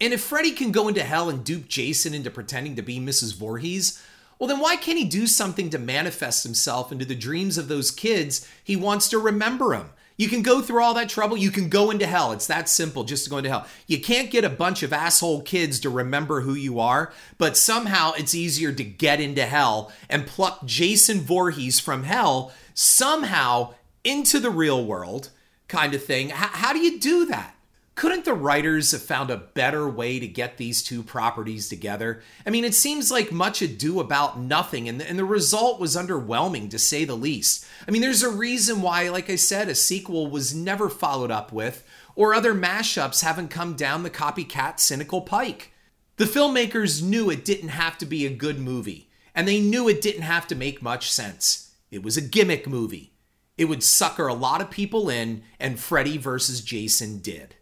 And 0.00 0.12
if 0.12 0.22
Freddy 0.22 0.50
can 0.50 0.72
go 0.72 0.88
into 0.88 1.02
hell 1.02 1.28
and 1.28 1.44
dupe 1.44 1.68
Jason 1.68 2.14
into 2.14 2.30
pretending 2.30 2.76
to 2.76 2.82
be 2.82 2.98
Mrs. 2.98 3.36
Voorhees, 3.36 4.02
well, 4.38 4.48
then 4.48 4.60
why 4.60 4.76
can't 4.76 4.98
he 4.98 5.04
do 5.04 5.26
something 5.26 5.70
to 5.70 5.78
manifest 5.78 6.42
himself 6.42 6.90
into 6.90 7.04
the 7.04 7.14
dreams 7.14 7.56
of 7.56 7.68
those 7.68 7.90
kids 7.90 8.48
he 8.62 8.76
wants 8.76 9.08
to 9.08 9.18
remember 9.18 9.74
him? 9.74 9.90
You 10.16 10.28
can 10.28 10.42
go 10.42 10.60
through 10.60 10.82
all 10.82 10.94
that 10.94 11.08
trouble. 11.08 11.36
You 11.36 11.50
can 11.50 11.68
go 11.68 11.90
into 11.90 12.06
hell. 12.06 12.32
It's 12.32 12.46
that 12.46 12.68
simple 12.68 13.02
just 13.02 13.24
to 13.24 13.30
go 13.30 13.38
into 13.38 13.50
hell. 13.50 13.66
You 13.86 14.00
can't 14.00 14.30
get 14.30 14.44
a 14.44 14.48
bunch 14.48 14.82
of 14.82 14.92
asshole 14.92 15.42
kids 15.42 15.80
to 15.80 15.90
remember 15.90 16.42
who 16.42 16.54
you 16.54 16.78
are, 16.78 17.12
but 17.36 17.56
somehow 17.56 18.12
it's 18.12 18.34
easier 18.34 18.72
to 18.72 18.84
get 18.84 19.20
into 19.20 19.44
hell 19.44 19.92
and 20.08 20.26
pluck 20.26 20.64
Jason 20.66 21.20
Voorhees 21.20 21.80
from 21.80 22.04
hell 22.04 22.52
somehow 22.74 23.74
into 24.04 24.38
the 24.38 24.50
real 24.50 24.84
world, 24.84 25.30
kind 25.66 25.94
of 25.94 26.04
thing. 26.04 26.28
H- 26.28 26.34
how 26.34 26.72
do 26.72 26.78
you 26.78 27.00
do 27.00 27.26
that? 27.26 27.53
Couldn't 27.94 28.24
the 28.24 28.34
writers 28.34 28.90
have 28.90 29.02
found 29.02 29.30
a 29.30 29.36
better 29.36 29.88
way 29.88 30.18
to 30.18 30.26
get 30.26 30.56
these 30.56 30.82
two 30.82 31.02
properties 31.02 31.68
together? 31.68 32.22
I 32.44 32.50
mean, 32.50 32.64
it 32.64 32.74
seems 32.74 33.10
like 33.10 33.30
much 33.30 33.62
ado 33.62 34.00
about 34.00 34.38
nothing, 34.38 34.88
and 34.88 35.00
the, 35.00 35.08
and 35.08 35.16
the 35.16 35.24
result 35.24 35.78
was 35.78 35.94
underwhelming 35.94 36.70
to 36.70 36.78
say 36.78 37.04
the 37.04 37.16
least. 37.16 37.64
I 37.86 37.92
mean, 37.92 38.02
there's 38.02 38.24
a 38.24 38.28
reason 38.28 38.82
why, 38.82 39.08
like 39.10 39.30
I 39.30 39.36
said, 39.36 39.68
a 39.68 39.76
sequel 39.76 40.28
was 40.28 40.54
never 40.54 40.88
followed 40.88 41.30
up 41.30 41.52
with, 41.52 41.84
or 42.16 42.34
other 42.34 42.52
mashups 42.52 43.22
haven't 43.22 43.48
come 43.48 43.74
down 43.74 44.02
the 44.02 44.10
copycat 44.10 44.80
cynical 44.80 45.20
pike. 45.20 45.70
The 46.16 46.24
filmmakers 46.24 47.02
knew 47.02 47.30
it 47.30 47.44
didn't 47.44 47.70
have 47.70 47.96
to 47.98 48.06
be 48.06 48.26
a 48.26 48.30
good 48.30 48.58
movie, 48.58 49.08
and 49.36 49.46
they 49.46 49.60
knew 49.60 49.88
it 49.88 50.00
didn't 50.00 50.22
have 50.22 50.48
to 50.48 50.56
make 50.56 50.82
much 50.82 51.12
sense. 51.12 51.72
It 51.92 52.02
was 52.02 52.16
a 52.16 52.22
gimmick 52.22 52.66
movie. 52.66 53.12
It 53.56 53.66
would 53.66 53.84
sucker 53.84 54.26
a 54.26 54.34
lot 54.34 54.60
of 54.60 54.70
people 54.70 55.08
in, 55.08 55.44
and 55.60 55.78
Freddy 55.78 56.18
versus 56.18 56.60
Jason 56.60 57.18
did. 57.18 57.54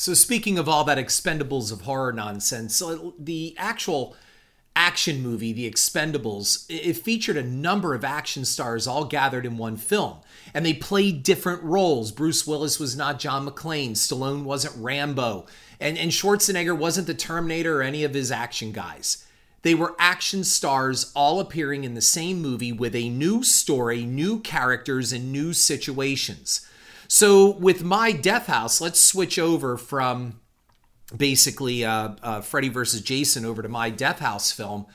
So, 0.00 0.14
speaking 0.14 0.58
of 0.58 0.66
all 0.66 0.84
that 0.84 0.96
expendables 0.96 1.70
of 1.70 1.82
horror 1.82 2.10
nonsense, 2.10 2.74
so 2.74 3.12
the 3.18 3.54
actual 3.58 4.16
action 4.74 5.20
movie, 5.20 5.52
The 5.52 5.70
Expendables, 5.70 6.64
it 6.70 6.94
featured 6.94 7.36
a 7.36 7.42
number 7.42 7.92
of 7.94 8.02
action 8.02 8.46
stars 8.46 8.86
all 8.86 9.04
gathered 9.04 9.44
in 9.44 9.58
one 9.58 9.76
film. 9.76 10.20
And 10.54 10.64
they 10.64 10.72
played 10.72 11.22
different 11.22 11.62
roles. 11.62 12.12
Bruce 12.12 12.46
Willis 12.46 12.80
was 12.80 12.96
not 12.96 13.18
John 13.18 13.46
McClane, 13.46 13.90
Stallone 13.90 14.44
wasn't 14.44 14.82
Rambo, 14.82 15.44
and, 15.78 15.98
and 15.98 16.12
Schwarzenegger 16.12 16.74
wasn't 16.74 17.06
the 17.06 17.12
Terminator 17.12 17.80
or 17.80 17.82
any 17.82 18.02
of 18.02 18.14
his 18.14 18.32
action 18.32 18.72
guys. 18.72 19.26
They 19.60 19.74
were 19.74 19.96
action 19.98 20.44
stars 20.44 21.12
all 21.14 21.40
appearing 21.40 21.84
in 21.84 21.92
the 21.92 22.00
same 22.00 22.40
movie 22.40 22.72
with 22.72 22.94
a 22.94 23.10
new 23.10 23.42
story, 23.42 24.06
new 24.06 24.40
characters, 24.40 25.12
and 25.12 25.30
new 25.30 25.52
situations. 25.52 26.66
So 27.12 27.50
with 27.50 27.82
my 27.82 28.12
Death 28.12 28.46
House, 28.46 28.80
let's 28.80 29.00
switch 29.00 29.36
over 29.36 29.76
from 29.76 30.38
basically 31.14 31.84
uh, 31.84 32.10
uh, 32.22 32.40
Freddy 32.40 32.68
versus 32.68 33.00
Jason 33.00 33.44
over 33.44 33.62
to 33.62 33.68
my 33.68 33.90
Death 33.90 34.20
House 34.20 34.52
film. 34.52 34.86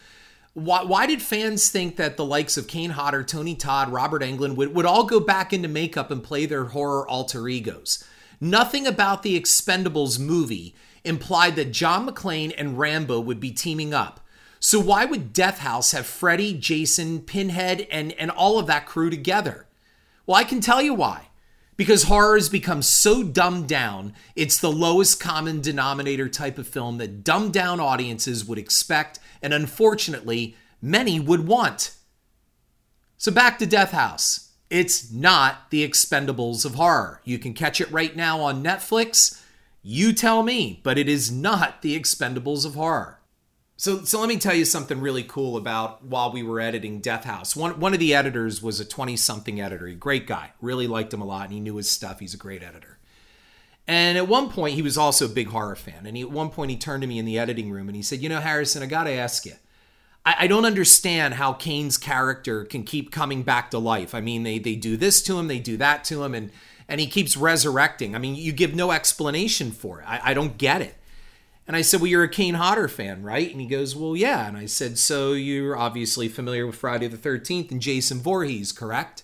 Why, 0.53 0.83
why 0.83 1.07
did 1.07 1.21
fans 1.21 1.69
think 1.69 1.97
that 1.97 2.15
the 2.15 2.23
likes 2.23 2.55
of 2.55 2.69
Kane 2.69 2.91
Hodder, 2.91 3.21
Tony 3.25 3.53
Todd, 3.53 3.91
Robert 3.91 4.21
Englund 4.21 4.55
would, 4.55 4.73
would 4.73 4.85
all 4.85 5.03
go 5.03 5.19
back 5.19 5.51
into 5.51 5.67
makeup 5.67 6.09
and 6.09 6.23
play 6.23 6.45
their 6.45 6.63
horror 6.63 7.05
alter 7.05 7.49
egos? 7.49 8.01
Nothing 8.39 8.87
about 8.87 9.21
the 9.21 9.37
Expendables 9.37 10.17
movie 10.17 10.73
implied 11.03 11.57
that 11.57 11.73
John 11.73 12.07
McClane 12.07 12.53
and 12.57 12.79
Rambo 12.79 13.19
would 13.19 13.41
be 13.41 13.51
teaming 13.51 13.93
up. 13.93 14.21
So 14.61 14.79
why 14.79 15.03
would 15.03 15.33
Death 15.33 15.59
House 15.59 15.91
have 15.91 16.05
Freddy, 16.05 16.53
Jason, 16.53 17.19
Pinhead, 17.19 17.85
and, 17.91 18.13
and 18.13 18.31
all 18.31 18.57
of 18.57 18.67
that 18.67 18.85
crew 18.85 19.09
together? 19.09 19.67
Well, 20.25 20.37
I 20.37 20.45
can 20.45 20.61
tell 20.61 20.81
you 20.81 20.93
why 20.93 21.27
because 21.77 22.03
horror 22.03 22.35
has 22.35 22.49
become 22.49 22.81
so 22.81 23.23
dumbed 23.23 23.67
down, 23.67 24.13
it's 24.35 24.57
the 24.57 24.71
lowest 24.71 25.19
common 25.19 25.61
denominator 25.61 26.29
type 26.29 26.57
of 26.57 26.67
film 26.67 26.97
that 26.99 27.23
dumbed 27.23 27.53
down 27.53 27.79
audiences 27.79 28.45
would 28.45 28.57
expect, 28.57 29.19
and 29.41 29.53
unfortunately, 29.53 30.55
many 30.81 31.19
would 31.19 31.47
want. 31.47 31.91
So 33.17 33.31
back 33.31 33.59
to 33.59 33.65
Death 33.65 33.91
House. 33.91 34.51
It's 34.69 35.11
not 35.11 35.69
the 35.69 35.87
expendables 35.87 36.65
of 36.65 36.75
horror. 36.75 37.21
You 37.23 37.37
can 37.39 37.53
catch 37.53 37.79
it 37.79 37.91
right 37.91 38.15
now 38.15 38.39
on 38.41 38.63
Netflix. 38.63 39.41
You 39.83 40.13
tell 40.13 40.43
me, 40.43 40.79
but 40.83 40.97
it 40.97 41.07
is 41.07 41.31
not 41.31 41.81
the 41.81 41.97
expendables 41.99 42.65
of 42.65 42.73
horror. 42.73 43.19
So, 43.77 44.03
so 44.05 44.19
let 44.21 44.29
me 44.29 44.37
tell 44.37 44.55
you 44.55 44.63
something 44.63 45.01
really 45.01 45.23
cool 45.23 45.57
about 45.57 46.03
while 46.03 46.31
we 46.31 46.43
were 46.43 46.61
editing 46.61 47.01
Death 47.01 47.25
House. 47.25 47.55
One, 47.55 47.79
one 47.79 47.93
of 47.93 47.99
the 47.99 48.13
editors 48.13 48.61
was 48.61 48.79
a 48.79 48.85
20 48.85 49.17
something 49.17 49.59
editor. 49.59 49.89
Great 49.91 50.27
guy. 50.27 50.51
Really 50.61 50.87
liked 50.87 51.13
him 51.13 51.21
a 51.21 51.25
lot 51.25 51.45
and 51.45 51.53
he 51.53 51.59
knew 51.59 51.75
his 51.75 51.89
stuff. 51.89 52.19
He's 52.19 52.33
a 52.33 52.37
great 52.37 52.63
editor. 52.63 52.99
And 53.87 54.17
at 54.17 54.27
one 54.27 54.49
point, 54.49 54.75
he 54.75 54.81
was 54.81 54.97
also 54.97 55.25
a 55.25 55.29
big 55.29 55.49
horror 55.49 55.75
fan. 55.75 56.05
And 56.05 56.15
he, 56.15 56.23
at 56.23 56.31
one 56.31 56.49
point, 56.49 56.71
he 56.71 56.77
turned 56.77 57.01
to 57.01 57.07
me 57.07 57.19
in 57.19 57.25
the 57.25 57.37
editing 57.37 57.69
room 57.69 57.87
and 57.87 57.95
he 57.95 58.01
said, 58.01 58.21
You 58.21 58.29
know, 58.29 58.39
Harrison, 58.39 58.81
I 58.81 58.87
got 58.87 59.03
to 59.03 59.11
ask 59.11 59.45
you. 59.45 59.53
I, 60.25 60.35
I 60.39 60.47
don't 60.47 60.65
understand 60.65 61.35
how 61.35 61.53
Kane's 61.53 61.97
character 61.97 62.63
can 62.63 62.83
keep 62.83 63.11
coming 63.11 63.43
back 63.43 63.71
to 63.71 63.77
life. 63.77 64.15
I 64.15 64.21
mean, 64.21 64.43
they, 64.43 64.57
they 64.57 64.75
do 64.75 64.97
this 64.97 65.21
to 65.23 65.37
him, 65.37 65.47
they 65.47 65.59
do 65.59 65.77
that 65.77 66.03
to 66.05 66.23
him, 66.23 66.33
and, 66.33 66.49
and 66.87 66.99
he 66.99 67.07
keeps 67.07 67.37
resurrecting. 67.37 68.15
I 68.15 68.19
mean, 68.19 68.35
you 68.35 68.53
give 68.53 68.73
no 68.73 68.91
explanation 68.91 69.71
for 69.71 69.99
it. 69.99 70.05
I, 70.07 70.31
I 70.31 70.33
don't 70.33 70.57
get 70.57 70.81
it. 70.81 70.95
And 71.67 71.75
I 71.75 71.81
said, 71.81 71.99
Well, 71.99 72.09
you're 72.09 72.23
a 72.23 72.29
Kane 72.29 72.55
Hodder 72.55 72.87
fan, 72.87 73.23
right? 73.23 73.51
And 73.51 73.59
he 73.59 73.67
goes, 73.67 73.95
Well, 73.95 74.15
yeah. 74.15 74.47
And 74.47 74.57
I 74.57 74.65
said, 74.65 74.97
So 74.97 75.33
you're 75.33 75.77
obviously 75.77 76.27
familiar 76.27 76.65
with 76.65 76.75
Friday 76.75 77.07
the 77.07 77.17
13th 77.17 77.71
and 77.71 77.81
Jason 77.81 78.19
Voorhees, 78.19 78.71
correct? 78.71 79.23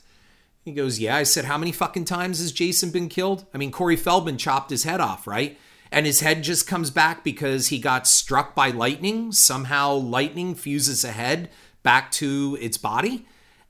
He 0.63 0.71
goes, 0.71 0.99
Yeah. 0.99 1.15
I 1.15 1.23
said, 1.23 1.45
How 1.45 1.57
many 1.57 1.71
fucking 1.71 2.05
times 2.05 2.39
has 2.39 2.51
Jason 2.51 2.89
been 2.91 3.09
killed? 3.09 3.45
I 3.53 3.57
mean, 3.57 3.71
Corey 3.71 3.95
Feldman 3.95 4.37
chopped 4.37 4.71
his 4.71 4.83
head 4.83 4.99
off, 5.01 5.27
right? 5.27 5.57
And 5.91 6.05
his 6.05 6.21
head 6.21 6.43
just 6.43 6.67
comes 6.67 6.89
back 6.89 7.23
because 7.23 7.67
he 7.67 7.77
got 7.77 8.07
struck 8.07 8.55
by 8.55 8.69
lightning. 8.69 9.31
Somehow, 9.33 9.93
lightning 9.93 10.55
fuses 10.55 11.03
a 11.03 11.11
head 11.11 11.49
back 11.83 12.11
to 12.13 12.57
its 12.61 12.77
body. 12.77 13.25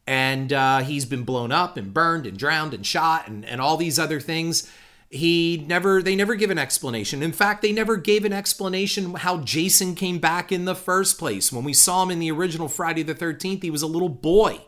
And 0.07 0.53
uh, 0.53 0.79
he's 0.79 1.05
been 1.05 1.23
blown 1.23 1.51
up 1.51 1.77
and 1.77 1.93
burned 1.93 2.25
and 2.25 2.37
drowned 2.37 2.73
and 2.73 2.85
shot 2.85 3.27
and, 3.27 3.43
and 3.45 3.59
all 3.59 3.77
these 3.77 3.97
other 3.97 4.19
things 4.19 4.69
he 5.11 5.65
never 5.67 6.01
they 6.01 6.15
never 6.15 6.35
give 6.35 6.49
an 6.49 6.57
explanation. 6.57 7.21
In 7.21 7.33
fact 7.33 7.61
they 7.61 7.73
never 7.73 7.97
gave 7.97 8.23
an 8.23 8.31
explanation 8.31 9.13
how 9.13 9.39
jason 9.39 9.93
came 9.93 10.19
back 10.19 10.53
in 10.53 10.63
the 10.63 10.73
first 10.73 11.19
place. 11.19 11.51
When 11.51 11.65
we 11.65 11.73
saw 11.73 12.03
him 12.03 12.11
in 12.11 12.19
the 12.19 12.31
original 12.31 12.69
friday 12.69 13.03
the 13.03 13.13
13th 13.13 13.61
he 13.61 13.69
was 13.69 13.81
a 13.81 13.87
little 13.87 14.09
boy. 14.09 14.61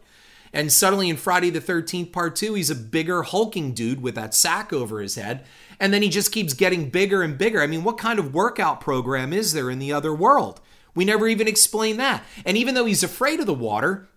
And 0.51 0.71
suddenly 0.71 1.09
in 1.09 1.15
friday 1.15 1.49
the 1.49 1.61
13th 1.61 2.11
part 2.11 2.35
2 2.35 2.55
he's 2.55 2.69
a 2.69 2.75
bigger 2.75 3.23
hulking 3.23 3.71
dude 3.71 4.01
with 4.01 4.15
that 4.15 4.35
sack 4.35 4.73
over 4.73 4.99
his 4.99 5.15
head. 5.15 5.45
And 5.79 5.93
then 5.93 6.01
he 6.01 6.09
just 6.09 6.33
keeps 6.33 6.53
getting 6.53 6.89
bigger 6.89 7.23
and 7.23 7.37
bigger. 7.37 7.61
I 7.61 7.67
mean 7.67 7.85
what 7.85 7.97
kind 7.97 8.19
of 8.19 8.33
workout 8.33 8.81
program 8.81 9.31
is 9.31 9.53
there 9.53 9.69
in 9.69 9.79
the 9.79 9.93
other 9.93 10.13
world? 10.13 10.59
We 10.93 11.05
never 11.05 11.25
even 11.29 11.47
explain 11.47 11.95
that. 11.97 12.21
And 12.45 12.57
even 12.57 12.75
though 12.75 12.85
he's 12.85 13.01
afraid 13.01 13.39
of 13.39 13.45
the 13.45 13.53
water 13.53 14.09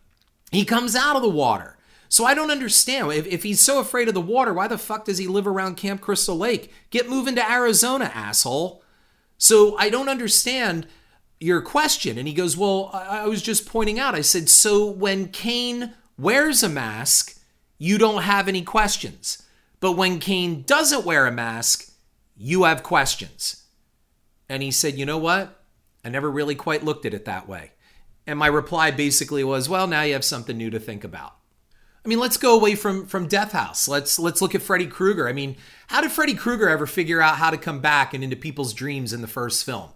he 0.50 0.64
comes 0.64 0.96
out 0.96 1.14
of 1.14 1.22
the 1.22 1.28
water 1.28 1.75
so 2.08 2.24
I 2.24 2.34
don't 2.34 2.50
understand. 2.50 3.12
If, 3.12 3.26
if 3.26 3.42
he's 3.42 3.60
so 3.60 3.80
afraid 3.80 4.08
of 4.08 4.14
the 4.14 4.20
water, 4.20 4.52
why 4.52 4.68
the 4.68 4.78
fuck 4.78 5.04
does 5.04 5.18
he 5.18 5.26
live 5.26 5.46
around 5.46 5.76
Camp 5.76 6.00
Crystal 6.00 6.36
Lake? 6.36 6.72
Get 6.90 7.08
moving 7.08 7.34
to 7.36 7.50
Arizona, 7.50 8.10
asshole. 8.14 8.82
So 9.38 9.76
I 9.76 9.90
don't 9.90 10.08
understand 10.08 10.86
your 11.40 11.60
question. 11.60 12.18
And 12.18 12.26
he 12.26 12.34
goes, 12.34 12.56
Well, 12.56 12.90
I, 12.92 13.20
I 13.20 13.26
was 13.26 13.42
just 13.42 13.66
pointing 13.66 13.98
out. 13.98 14.14
I 14.14 14.20
said, 14.20 14.48
So 14.48 14.86
when 14.86 15.28
Kane 15.28 15.92
wears 16.18 16.62
a 16.62 16.68
mask, 16.68 17.38
you 17.78 17.98
don't 17.98 18.22
have 18.22 18.48
any 18.48 18.62
questions. 18.62 19.42
But 19.80 19.92
when 19.92 20.18
Kane 20.18 20.62
doesn't 20.62 21.04
wear 21.04 21.26
a 21.26 21.32
mask, 21.32 21.90
you 22.36 22.64
have 22.64 22.82
questions. 22.82 23.64
And 24.48 24.62
he 24.62 24.70
said, 24.70 24.94
You 24.94 25.06
know 25.06 25.18
what? 25.18 25.60
I 26.04 26.08
never 26.08 26.30
really 26.30 26.54
quite 26.54 26.84
looked 26.84 27.04
at 27.04 27.14
it 27.14 27.24
that 27.24 27.48
way. 27.48 27.72
And 28.26 28.38
my 28.38 28.46
reply 28.46 28.90
basically 28.90 29.44
was, 29.44 29.68
Well, 29.68 29.86
now 29.86 30.02
you 30.02 30.14
have 30.14 30.24
something 30.24 30.56
new 30.56 30.70
to 30.70 30.80
think 30.80 31.04
about. 31.04 31.34
I 32.06 32.08
mean, 32.08 32.20
let's 32.20 32.36
go 32.36 32.54
away 32.54 32.76
from 32.76 33.06
from 33.06 33.26
Death 33.26 33.50
House. 33.50 33.88
Let's 33.88 34.16
let's 34.16 34.40
look 34.40 34.54
at 34.54 34.62
Freddy 34.62 34.86
Krueger. 34.86 35.28
I 35.28 35.32
mean, 35.32 35.56
how 35.88 36.00
did 36.00 36.12
Freddy 36.12 36.34
Krueger 36.34 36.68
ever 36.68 36.86
figure 36.86 37.20
out 37.20 37.38
how 37.38 37.50
to 37.50 37.58
come 37.58 37.80
back 37.80 38.14
and 38.14 38.22
into 38.22 38.36
people's 38.36 38.72
dreams 38.72 39.12
in 39.12 39.22
the 39.22 39.26
first 39.26 39.64
film? 39.66 39.88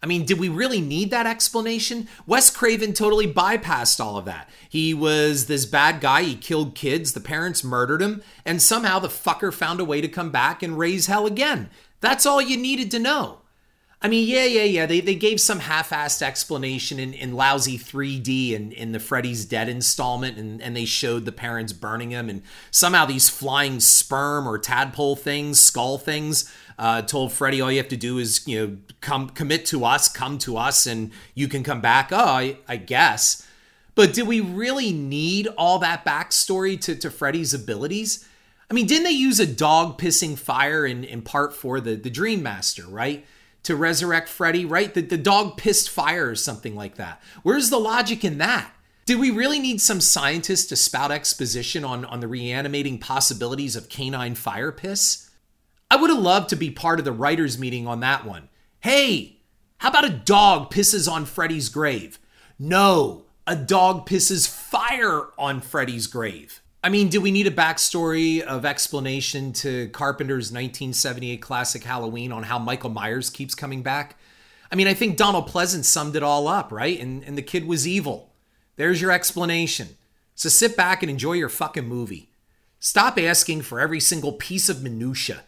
I 0.00 0.06
mean, 0.06 0.24
did 0.24 0.38
we 0.38 0.48
really 0.48 0.80
need 0.80 1.10
that 1.10 1.26
explanation? 1.26 2.06
Wes 2.24 2.50
Craven 2.50 2.92
totally 2.92 3.26
bypassed 3.26 3.98
all 3.98 4.16
of 4.16 4.26
that. 4.26 4.48
He 4.68 4.94
was 4.94 5.46
this 5.46 5.66
bad 5.66 6.00
guy, 6.00 6.22
he 6.22 6.36
killed 6.36 6.76
kids, 6.76 7.14
the 7.14 7.20
parents 7.20 7.64
murdered 7.64 8.00
him, 8.00 8.22
and 8.44 8.62
somehow 8.62 9.00
the 9.00 9.08
fucker 9.08 9.52
found 9.52 9.80
a 9.80 9.84
way 9.84 10.00
to 10.00 10.06
come 10.06 10.30
back 10.30 10.62
and 10.62 10.78
raise 10.78 11.06
hell 11.06 11.26
again. 11.26 11.68
That's 12.00 12.26
all 12.26 12.40
you 12.40 12.56
needed 12.56 12.92
to 12.92 13.00
know. 13.00 13.38
I 14.02 14.08
mean, 14.08 14.28
yeah, 14.28 14.44
yeah, 14.44 14.64
yeah. 14.64 14.86
They, 14.86 15.00
they 15.00 15.14
gave 15.14 15.40
some 15.40 15.60
half-assed 15.60 16.20
explanation 16.20 16.98
in, 16.98 17.14
in 17.14 17.32
lousy 17.32 17.78
3D 17.78 18.52
in, 18.52 18.72
in 18.72 18.92
the 18.92 19.00
Freddy's 19.00 19.46
Dead 19.46 19.68
installment, 19.68 20.36
and, 20.36 20.60
and 20.60 20.76
they 20.76 20.84
showed 20.84 21.24
the 21.24 21.32
parents 21.32 21.72
burning 21.72 22.10
him, 22.10 22.28
and 22.28 22.42
somehow 22.70 23.06
these 23.06 23.30
flying 23.30 23.80
sperm 23.80 24.46
or 24.46 24.58
tadpole 24.58 25.16
things, 25.16 25.60
skull 25.60 25.96
things, 25.96 26.52
uh, 26.78 27.00
told 27.02 27.32
Freddy 27.32 27.60
all 27.60 27.72
you 27.72 27.78
have 27.78 27.88
to 27.88 27.96
do 27.96 28.18
is 28.18 28.46
you 28.46 28.60
know 28.60 28.76
come 29.00 29.30
commit 29.30 29.64
to 29.66 29.84
us, 29.84 30.08
come 30.08 30.36
to 30.38 30.58
us, 30.58 30.86
and 30.86 31.10
you 31.34 31.48
can 31.48 31.62
come 31.62 31.80
back. 31.80 32.10
Oh, 32.12 32.16
I, 32.16 32.58
I 32.68 32.76
guess. 32.76 33.46
But 33.94 34.12
did 34.12 34.26
we 34.26 34.40
really 34.40 34.92
need 34.92 35.48
all 35.56 35.78
that 35.78 36.04
backstory 36.04 36.78
to, 36.82 36.94
to 36.96 37.10
Freddy's 37.10 37.54
abilities? 37.54 38.28
I 38.70 38.74
mean, 38.74 38.86
didn't 38.86 39.04
they 39.04 39.10
use 39.10 39.40
a 39.40 39.46
dog 39.46 39.98
pissing 39.98 40.36
fire 40.36 40.84
in, 40.84 41.02
in 41.02 41.22
part 41.22 41.54
for 41.54 41.80
the, 41.80 41.94
the 41.94 42.10
Dream 42.10 42.42
Master, 42.42 42.86
right? 42.86 43.24
To 43.66 43.74
resurrect 43.74 44.28
Freddy, 44.28 44.64
right? 44.64 44.94
The, 44.94 45.00
the 45.00 45.18
dog 45.18 45.56
pissed 45.56 45.90
fire 45.90 46.30
or 46.30 46.36
something 46.36 46.76
like 46.76 46.94
that. 46.98 47.20
Where's 47.42 47.68
the 47.68 47.80
logic 47.80 48.24
in 48.24 48.38
that? 48.38 48.70
Did 49.06 49.18
we 49.18 49.32
really 49.32 49.58
need 49.58 49.80
some 49.80 50.00
scientist 50.00 50.68
to 50.68 50.76
spout 50.76 51.10
exposition 51.10 51.84
on, 51.84 52.04
on 52.04 52.20
the 52.20 52.28
reanimating 52.28 53.00
possibilities 53.00 53.74
of 53.74 53.88
canine 53.88 54.36
fire 54.36 54.70
piss? 54.70 55.30
I 55.90 55.96
would 55.96 56.10
have 56.10 56.20
loved 56.20 56.48
to 56.50 56.56
be 56.56 56.70
part 56.70 57.00
of 57.00 57.04
the 57.04 57.10
writers' 57.10 57.58
meeting 57.58 57.88
on 57.88 57.98
that 58.00 58.24
one. 58.24 58.50
Hey, 58.78 59.40
how 59.78 59.88
about 59.88 60.04
a 60.04 60.10
dog 60.10 60.72
pisses 60.72 61.10
on 61.10 61.24
Freddy's 61.24 61.68
grave? 61.68 62.20
No, 62.60 63.24
a 63.48 63.56
dog 63.56 64.08
pisses 64.08 64.46
fire 64.48 65.30
on 65.36 65.60
Freddy's 65.60 66.06
grave. 66.06 66.62
I 66.86 66.88
mean, 66.88 67.08
do 67.08 67.20
we 67.20 67.32
need 67.32 67.48
a 67.48 67.50
backstory 67.50 68.40
of 68.40 68.64
explanation 68.64 69.52
to 69.54 69.88
Carpenter's 69.88 70.52
1978 70.52 71.42
classic 71.42 71.82
Halloween 71.82 72.30
on 72.30 72.44
how 72.44 72.60
Michael 72.60 72.90
Myers 72.90 73.28
keeps 73.28 73.56
coming 73.56 73.82
back? 73.82 74.16
I 74.70 74.76
mean, 74.76 74.86
I 74.86 74.94
think 74.94 75.16
Donald 75.16 75.48
Pleasence 75.48 75.86
summed 75.86 76.14
it 76.14 76.22
all 76.22 76.46
up, 76.46 76.70
right? 76.70 77.00
And, 77.00 77.24
and 77.24 77.36
the 77.36 77.42
kid 77.42 77.66
was 77.66 77.88
evil. 77.88 78.30
There's 78.76 79.02
your 79.02 79.10
explanation. 79.10 79.96
So 80.36 80.48
sit 80.48 80.76
back 80.76 81.02
and 81.02 81.10
enjoy 81.10 81.32
your 81.32 81.48
fucking 81.48 81.88
movie. 81.88 82.30
Stop 82.78 83.18
asking 83.18 83.62
for 83.62 83.80
every 83.80 83.98
single 83.98 84.34
piece 84.34 84.68
of 84.68 84.84
minutia. 84.84 85.42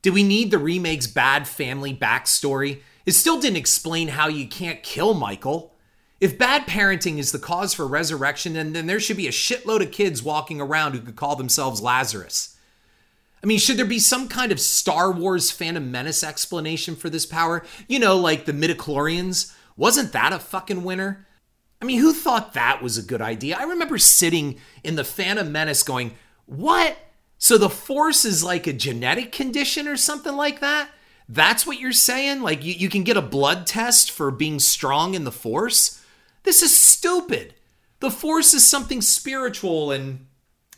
Do 0.00 0.10
we 0.10 0.22
need 0.22 0.50
the 0.50 0.56
remake's 0.56 1.06
bad 1.06 1.46
family 1.46 1.94
backstory? 1.94 2.80
It 3.04 3.12
still 3.12 3.38
didn't 3.38 3.58
explain 3.58 4.08
how 4.08 4.28
you 4.28 4.48
can't 4.48 4.82
kill 4.82 5.12
Michael. 5.12 5.74
If 6.20 6.38
bad 6.38 6.66
parenting 6.66 7.18
is 7.18 7.30
the 7.30 7.38
cause 7.38 7.74
for 7.74 7.86
resurrection, 7.86 8.54
then, 8.54 8.72
then 8.72 8.86
there 8.86 8.98
should 8.98 9.16
be 9.16 9.28
a 9.28 9.32
shitload 9.32 9.82
of 9.82 9.92
kids 9.92 10.22
walking 10.22 10.60
around 10.60 10.92
who 10.92 11.00
could 11.00 11.16
call 11.16 11.36
themselves 11.36 11.80
Lazarus. 11.80 12.56
I 13.42 13.46
mean, 13.46 13.58
should 13.58 13.76
there 13.76 13.84
be 13.84 14.00
some 14.00 14.28
kind 14.28 14.50
of 14.50 14.58
Star 14.58 15.12
Wars 15.12 15.52
Phantom 15.52 15.90
Menace 15.90 16.24
explanation 16.24 16.96
for 16.96 17.08
this 17.08 17.24
power? 17.24 17.64
You 17.86 18.00
know, 18.00 18.16
like 18.16 18.46
the 18.46 18.52
midichlorians? 18.52 19.54
Wasn't 19.76 20.12
that 20.12 20.32
a 20.32 20.40
fucking 20.40 20.82
winner? 20.82 21.26
I 21.80 21.84
mean, 21.84 22.00
who 22.00 22.12
thought 22.12 22.54
that 22.54 22.82
was 22.82 22.98
a 22.98 23.02
good 23.02 23.22
idea? 23.22 23.56
I 23.56 23.62
remember 23.62 23.98
sitting 23.98 24.58
in 24.82 24.96
the 24.96 25.04
Phantom 25.04 25.50
Menace 25.52 25.84
going, 25.84 26.14
What? 26.46 26.96
So 27.38 27.56
the 27.56 27.70
Force 27.70 28.24
is 28.24 28.42
like 28.42 28.66
a 28.66 28.72
genetic 28.72 29.30
condition 29.30 29.86
or 29.86 29.96
something 29.96 30.34
like 30.34 30.58
that? 30.58 30.90
That's 31.28 31.64
what 31.64 31.78
you're 31.78 31.92
saying? 31.92 32.42
Like 32.42 32.64
you, 32.64 32.72
you 32.72 32.88
can 32.88 33.04
get 33.04 33.16
a 33.16 33.22
blood 33.22 33.64
test 33.64 34.10
for 34.10 34.32
being 34.32 34.58
strong 34.58 35.14
in 35.14 35.22
the 35.22 35.30
Force? 35.30 36.02
This 36.42 36.62
is 36.62 36.76
stupid. 36.76 37.54
The 38.00 38.10
force 38.10 38.54
is 38.54 38.66
something 38.66 39.02
spiritual 39.02 39.90
and 39.90 40.26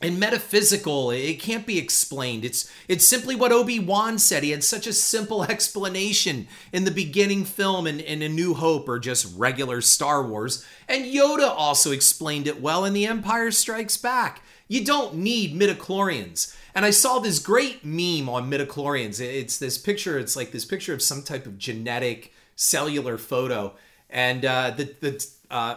and 0.02 0.18
metaphysical. 0.18 1.10
It 1.10 1.40
can't 1.40 1.66
be 1.66 1.78
explained. 1.78 2.44
It's 2.44 2.70
it's 2.88 3.06
simply 3.06 3.36
what 3.36 3.52
Obi-Wan 3.52 4.18
said. 4.18 4.42
He 4.42 4.50
had 4.50 4.64
such 4.64 4.86
a 4.86 4.92
simple 4.92 5.44
explanation 5.50 6.48
in 6.72 6.84
the 6.84 6.90
beginning 6.90 7.44
film 7.44 7.86
in, 7.86 8.00
in 8.00 8.22
A 8.22 8.28
New 8.28 8.54
Hope 8.54 8.88
or 8.88 8.98
just 8.98 9.36
regular 9.36 9.80
Star 9.80 10.26
Wars. 10.26 10.64
And 10.88 11.04
Yoda 11.04 11.48
also 11.48 11.92
explained 11.92 12.46
it 12.46 12.62
well 12.62 12.84
in 12.84 12.94
The 12.94 13.06
Empire 13.06 13.50
Strikes 13.50 13.96
Back. 13.96 14.42
You 14.68 14.84
don't 14.84 15.16
need 15.16 15.58
midichlorians. 15.58 16.56
And 16.74 16.84
I 16.84 16.90
saw 16.90 17.18
this 17.18 17.40
great 17.40 17.84
meme 17.84 18.28
on 18.28 18.50
midichlorians. 18.50 19.20
It's 19.20 19.58
this 19.58 19.76
picture, 19.76 20.18
it's 20.18 20.36
like 20.36 20.52
this 20.52 20.64
picture 20.64 20.94
of 20.94 21.02
some 21.02 21.23
type 21.23 21.44
of 21.44 21.58
genetic 21.58 22.32
cellular 22.54 23.18
photo. 23.18 23.75
And 24.08 24.44
uh, 24.44 24.70
the, 24.70 24.94
the 25.00 25.26
uh, 25.50 25.76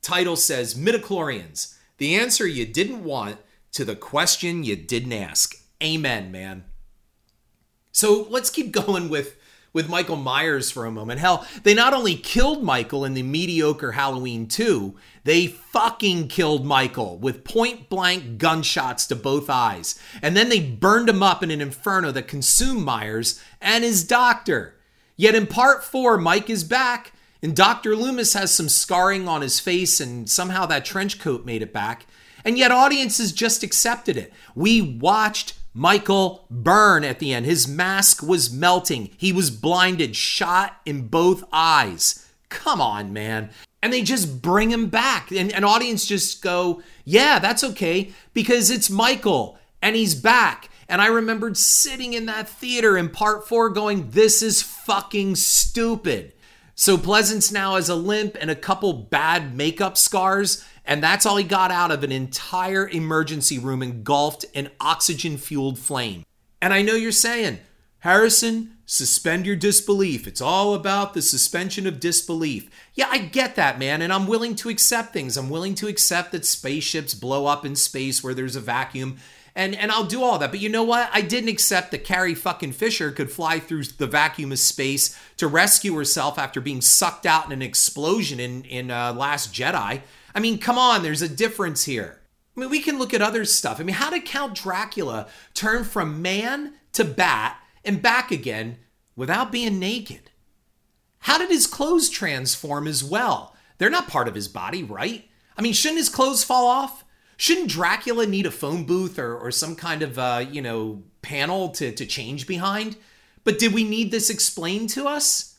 title 0.00 0.36
says 0.36 0.74
midichlorians, 0.74 1.76
the 1.98 2.14
answer 2.14 2.46
you 2.46 2.66
didn't 2.66 3.04
want 3.04 3.38
to 3.72 3.84
the 3.84 3.96
question 3.96 4.64
you 4.64 4.76
didn't 4.76 5.12
ask. 5.12 5.56
Amen, 5.82 6.30
man. 6.30 6.64
So 7.92 8.26
let's 8.30 8.50
keep 8.50 8.72
going 8.72 9.08
with 9.08 9.36
with 9.72 9.88
Michael 9.88 10.16
Myers 10.16 10.70
for 10.70 10.84
a 10.84 10.90
moment. 10.90 11.18
Hell, 11.18 11.46
they 11.62 11.72
not 11.72 11.94
only 11.94 12.14
killed 12.14 12.62
Michael 12.62 13.06
in 13.06 13.14
the 13.14 13.22
mediocre 13.22 13.92
Halloween 13.92 14.46
2, 14.46 14.94
they 15.24 15.46
fucking 15.46 16.28
killed 16.28 16.66
Michael 16.66 17.16
with 17.18 17.44
point 17.44 17.88
blank 17.88 18.36
gunshots 18.36 19.06
to 19.06 19.16
both 19.16 19.48
eyes. 19.48 19.98
And 20.20 20.36
then 20.36 20.50
they 20.50 20.60
burned 20.60 21.08
him 21.08 21.22
up 21.22 21.42
in 21.42 21.50
an 21.50 21.62
inferno 21.62 22.10
that 22.12 22.28
consumed 22.28 22.84
Myers 22.84 23.40
and 23.62 23.82
his 23.82 24.04
doctor. 24.04 24.76
Yet 25.16 25.34
in 25.34 25.46
part 25.46 25.84
4, 25.84 26.18
Mike 26.18 26.50
is 26.50 26.64
back 26.64 27.12
and 27.42 27.56
Dr. 27.56 27.96
Loomis 27.96 28.34
has 28.34 28.54
some 28.54 28.68
scarring 28.68 29.26
on 29.26 29.42
his 29.42 29.58
face, 29.58 30.00
and 30.00 30.30
somehow 30.30 30.66
that 30.66 30.84
trench 30.84 31.18
coat 31.18 31.44
made 31.44 31.62
it 31.62 31.72
back. 31.72 32.06
And 32.44 32.56
yet, 32.56 32.70
audiences 32.70 33.32
just 33.32 33.62
accepted 33.62 34.16
it. 34.16 34.32
We 34.54 34.80
watched 34.80 35.54
Michael 35.74 36.46
burn 36.50 37.04
at 37.04 37.18
the 37.18 37.32
end. 37.32 37.46
His 37.46 37.66
mask 37.66 38.22
was 38.22 38.52
melting. 38.52 39.10
He 39.16 39.32
was 39.32 39.50
blinded, 39.50 40.16
shot 40.16 40.80
in 40.84 41.08
both 41.08 41.44
eyes. 41.52 42.28
Come 42.48 42.80
on, 42.80 43.12
man. 43.12 43.50
And 43.82 43.92
they 43.92 44.02
just 44.02 44.42
bring 44.42 44.70
him 44.70 44.88
back. 44.88 45.32
And 45.32 45.52
an 45.52 45.64
audience 45.64 46.06
just 46.06 46.42
go, 46.42 46.82
yeah, 47.04 47.38
that's 47.38 47.64
okay, 47.64 48.12
because 48.34 48.70
it's 48.70 48.90
Michael 48.90 49.58
and 49.80 49.96
he's 49.96 50.14
back. 50.14 50.68
And 50.88 51.00
I 51.00 51.06
remembered 51.06 51.56
sitting 51.56 52.12
in 52.12 52.26
that 52.26 52.48
theater 52.48 52.96
in 52.96 53.08
part 53.08 53.48
four 53.48 53.70
going, 53.70 54.10
this 54.10 54.42
is 54.42 54.62
fucking 54.62 55.36
stupid. 55.36 56.31
So 56.82 56.98
Pleasence 56.98 57.52
now 57.52 57.76
has 57.76 57.88
a 57.88 57.94
limp 57.94 58.36
and 58.40 58.50
a 58.50 58.56
couple 58.56 58.92
bad 58.92 59.56
makeup 59.56 59.96
scars, 59.96 60.64
and 60.84 61.00
that's 61.00 61.24
all 61.24 61.36
he 61.36 61.44
got 61.44 61.70
out 61.70 61.92
of 61.92 62.02
an 62.02 62.10
entire 62.10 62.88
emergency 62.88 63.56
room 63.56 63.84
engulfed 63.84 64.46
in 64.52 64.68
oxygen 64.80 65.36
fueled 65.36 65.78
flame. 65.78 66.24
And 66.60 66.74
I 66.74 66.82
know 66.82 66.94
you're 66.94 67.12
saying, 67.12 67.60
Harrison, 68.00 68.78
suspend 68.84 69.46
your 69.46 69.54
disbelief. 69.54 70.26
It's 70.26 70.40
all 70.40 70.74
about 70.74 71.14
the 71.14 71.22
suspension 71.22 71.86
of 71.86 72.00
disbelief. 72.00 72.68
Yeah, 72.94 73.06
I 73.08 73.18
get 73.18 73.54
that, 73.54 73.78
man, 73.78 74.02
and 74.02 74.12
I'm 74.12 74.26
willing 74.26 74.56
to 74.56 74.68
accept 74.68 75.12
things. 75.12 75.36
I'm 75.36 75.50
willing 75.50 75.76
to 75.76 75.86
accept 75.86 76.32
that 76.32 76.44
spaceships 76.44 77.14
blow 77.14 77.46
up 77.46 77.64
in 77.64 77.76
space 77.76 78.24
where 78.24 78.34
there's 78.34 78.56
a 78.56 78.60
vacuum 78.60 79.18
and 79.54 79.74
and 79.74 79.90
I'll 79.90 80.04
do 80.04 80.22
all 80.22 80.38
that. 80.38 80.50
But 80.50 80.60
you 80.60 80.68
know 80.68 80.82
what? 80.82 81.10
I 81.12 81.20
didn't 81.20 81.50
accept 81.50 81.90
that 81.90 82.04
Carrie 82.04 82.34
fucking 82.34 82.72
Fisher 82.72 83.10
could 83.10 83.30
fly 83.30 83.58
through 83.58 83.84
the 83.84 84.06
vacuum 84.06 84.52
of 84.52 84.58
space 84.58 85.18
to 85.36 85.46
rescue 85.46 85.94
herself 85.94 86.38
after 86.38 86.60
being 86.60 86.80
sucked 86.80 87.26
out 87.26 87.46
in 87.46 87.52
an 87.52 87.62
explosion 87.62 88.40
in 88.40 88.64
in 88.64 88.90
uh, 88.90 89.12
Last 89.12 89.52
Jedi. 89.52 90.02
I 90.34 90.40
mean, 90.40 90.58
come 90.58 90.78
on, 90.78 91.02
there's 91.02 91.22
a 91.22 91.28
difference 91.28 91.84
here. 91.84 92.20
I 92.56 92.60
mean, 92.60 92.70
we 92.70 92.80
can 92.80 92.98
look 92.98 93.14
at 93.14 93.22
other 93.22 93.44
stuff. 93.44 93.80
I 93.80 93.82
mean, 93.82 93.96
how 93.96 94.10
did 94.10 94.24
Count 94.24 94.54
Dracula 94.54 95.26
turn 95.54 95.84
from 95.84 96.22
man 96.22 96.74
to 96.92 97.04
bat 97.04 97.58
and 97.84 98.02
back 98.02 98.30
again 98.30 98.78
without 99.16 99.52
being 99.52 99.78
naked? 99.78 100.30
How 101.20 101.38
did 101.38 101.50
his 101.50 101.66
clothes 101.66 102.10
transform 102.10 102.86
as 102.86 103.02
well? 103.04 103.56
They're 103.78 103.90
not 103.90 104.08
part 104.08 104.28
of 104.28 104.34
his 104.34 104.48
body, 104.48 104.82
right? 104.82 105.28
I 105.56 105.62
mean, 105.62 105.72
shouldn't 105.72 105.98
his 105.98 106.08
clothes 106.08 106.44
fall 106.44 106.66
off? 106.66 107.04
Shouldn't 107.42 107.70
Dracula 107.70 108.24
need 108.24 108.46
a 108.46 108.52
phone 108.52 108.84
booth 108.84 109.18
or, 109.18 109.36
or 109.36 109.50
some 109.50 109.74
kind 109.74 110.02
of, 110.02 110.16
uh, 110.16 110.44
you 110.48 110.62
know, 110.62 111.02
panel 111.22 111.70
to, 111.70 111.90
to 111.90 112.06
change 112.06 112.46
behind? 112.46 112.96
But 113.42 113.58
did 113.58 113.74
we 113.74 113.82
need 113.82 114.12
this 114.12 114.30
explained 114.30 114.90
to 114.90 115.08
us? 115.08 115.58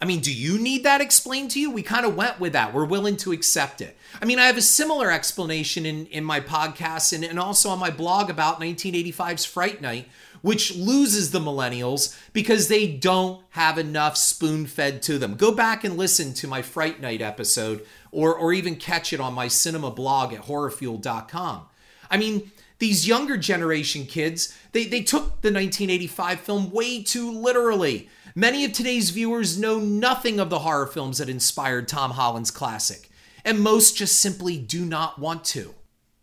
I 0.00 0.04
mean, 0.04 0.18
do 0.18 0.34
you 0.34 0.58
need 0.58 0.82
that 0.82 1.00
explained 1.00 1.52
to 1.52 1.60
you? 1.60 1.70
We 1.70 1.84
kind 1.84 2.06
of 2.06 2.16
went 2.16 2.40
with 2.40 2.54
that. 2.54 2.74
We're 2.74 2.86
willing 2.86 3.16
to 3.18 3.30
accept 3.30 3.80
it. 3.80 3.96
I 4.20 4.24
mean, 4.24 4.40
I 4.40 4.46
have 4.46 4.56
a 4.56 4.62
similar 4.62 5.12
explanation 5.12 5.86
in, 5.86 6.06
in 6.06 6.24
my 6.24 6.40
podcast 6.40 7.12
and, 7.12 7.22
and 7.22 7.38
also 7.38 7.68
on 7.68 7.78
my 7.78 7.92
blog 7.92 8.28
about 8.28 8.60
1985's 8.60 9.44
Fright 9.44 9.80
Night, 9.80 10.08
which 10.42 10.74
loses 10.74 11.30
the 11.30 11.38
millennials 11.38 12.18
because 12.32 12.66
they 12.66 12.88
don't 12.88 13.44
have 13.50 13.78
enough 13.78 14.16
spoon 14.16 14.66
fed 14.66 15.02
to 15.02 15.18
them. 15.18 15.36
Go 15.36 15.52
back 15.52 15.84
and 15.84 15.96
listen 15.96 16.34
to 16.34 16.48
my 16.48 16.62
Fright 16.62 17.00
Night 17.00 17.22
episode 17.22 17.86
or, 18.16 18.34
or 18.34 18.50
even 18.54 18.76
catch 18.76 19.12
it 19.12 19.20
on 19.20 19.34
my 19.34 19.46
cynema 19.46 19.94
blog 19.94 20.32
at 20.32 20.44
horrorfuel.com. 20.44 21.66
I 22.10 22.16
mean, 22.16 22.50
these 22.78 23.06
younger 23.06 23.36
generation 23.36 24.06
kids, 24.06 24.56
they, 24.72 24.84
they 24.84 25.02
took 25.02 25.42
the 25.42 25.52
1985 25.52 26.40
film 26.40 26.70
way 26.70 27.02
too 27.02 27.30
literally. 27.30 28.08
Many 28.34 28.64
of 28.64 28.72
today's 28.72 29.10
viewers 29.10 29.58
know 29.58 29.78
nothing 29.78 30.40
of 30.40 30.48
the 30.48 30.60
horror 30.60 30.86
films 30.86 31.18
that 31.18 31.28
inspired 31.28 31.88
Tom 31.88 32.12
Holland's 32.12 32.50
classic, 32.50 33.10
and 33.44 33.60
most 33.60 33.98
just 33.98 34.18
simply 34.18 34.56
do 34.56 34.86
not 34.86 35.18
want 35.18 35.44
to. 35.46 35.74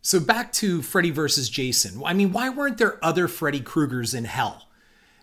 So 0.01 0.19
back 0.19 0.51
to 0.53 0.81
Freddy 0.81 1.11
versus 1.11 1.47
Jason. 1.47 2.01
I 2.03 2.13
mean, 2.13 2.31
why 2.31 2.49
weren't 2.49 2.79
there 2.79 3.03
other 3.05 3.27
Freddy 3.27 3.61
Kruegers 3.61 4.15
in 4.15 4.25
hell? 4.25 4.67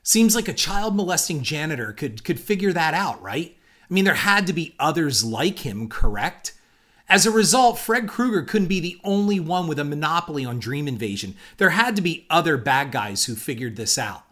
Seems 0.05 0.37
like 0.37 0.47
a 0.47 0.55
child 0.55 0.95
molesting 0.95 1.43
janitor 1.43 1.93
could, 1.93 2.23
could 2.23 2.39
figure 2.39 2.73
that 2.73 2.95
out, 2.95 3.21
right? 3.21 3.57
I 3.91 3.93
mean, 3.93 4.05
there 4.05 4.15
had 4.15 4.47
to 4.47 4.53
be 4.53 4.77
others 4.79 5.25
like 5.25 5.59
him, 5.59 5.89
correct? 5.89 6.55
As 7.11 7.27
a 7.27 7.33
result, 7.33 7.77
Fred 7.77 8.09
Krueger 8.09 8.43
couldn't 8.43 8.69
be 8.69 8.79
the 8.79 9.01
only 9.03 9.41
one 9.41 9.67
with 9.67 9.81
a 9.81 9.85
monopoly 9.85 10.45
on 10.45 10.61
dream 10.61 10.87
invasion. 10.87 11.35
There 11.57 11.71
had 11.71 11.97
to 11.97 12.03
be 12.03 12.25
other 12.31 12.57
bad 12.57 12.93
guys 12.93 13.25
who 13.25 13.35
figured 13.35 13.75
this 13.75 13.99
out. 13.99 14.23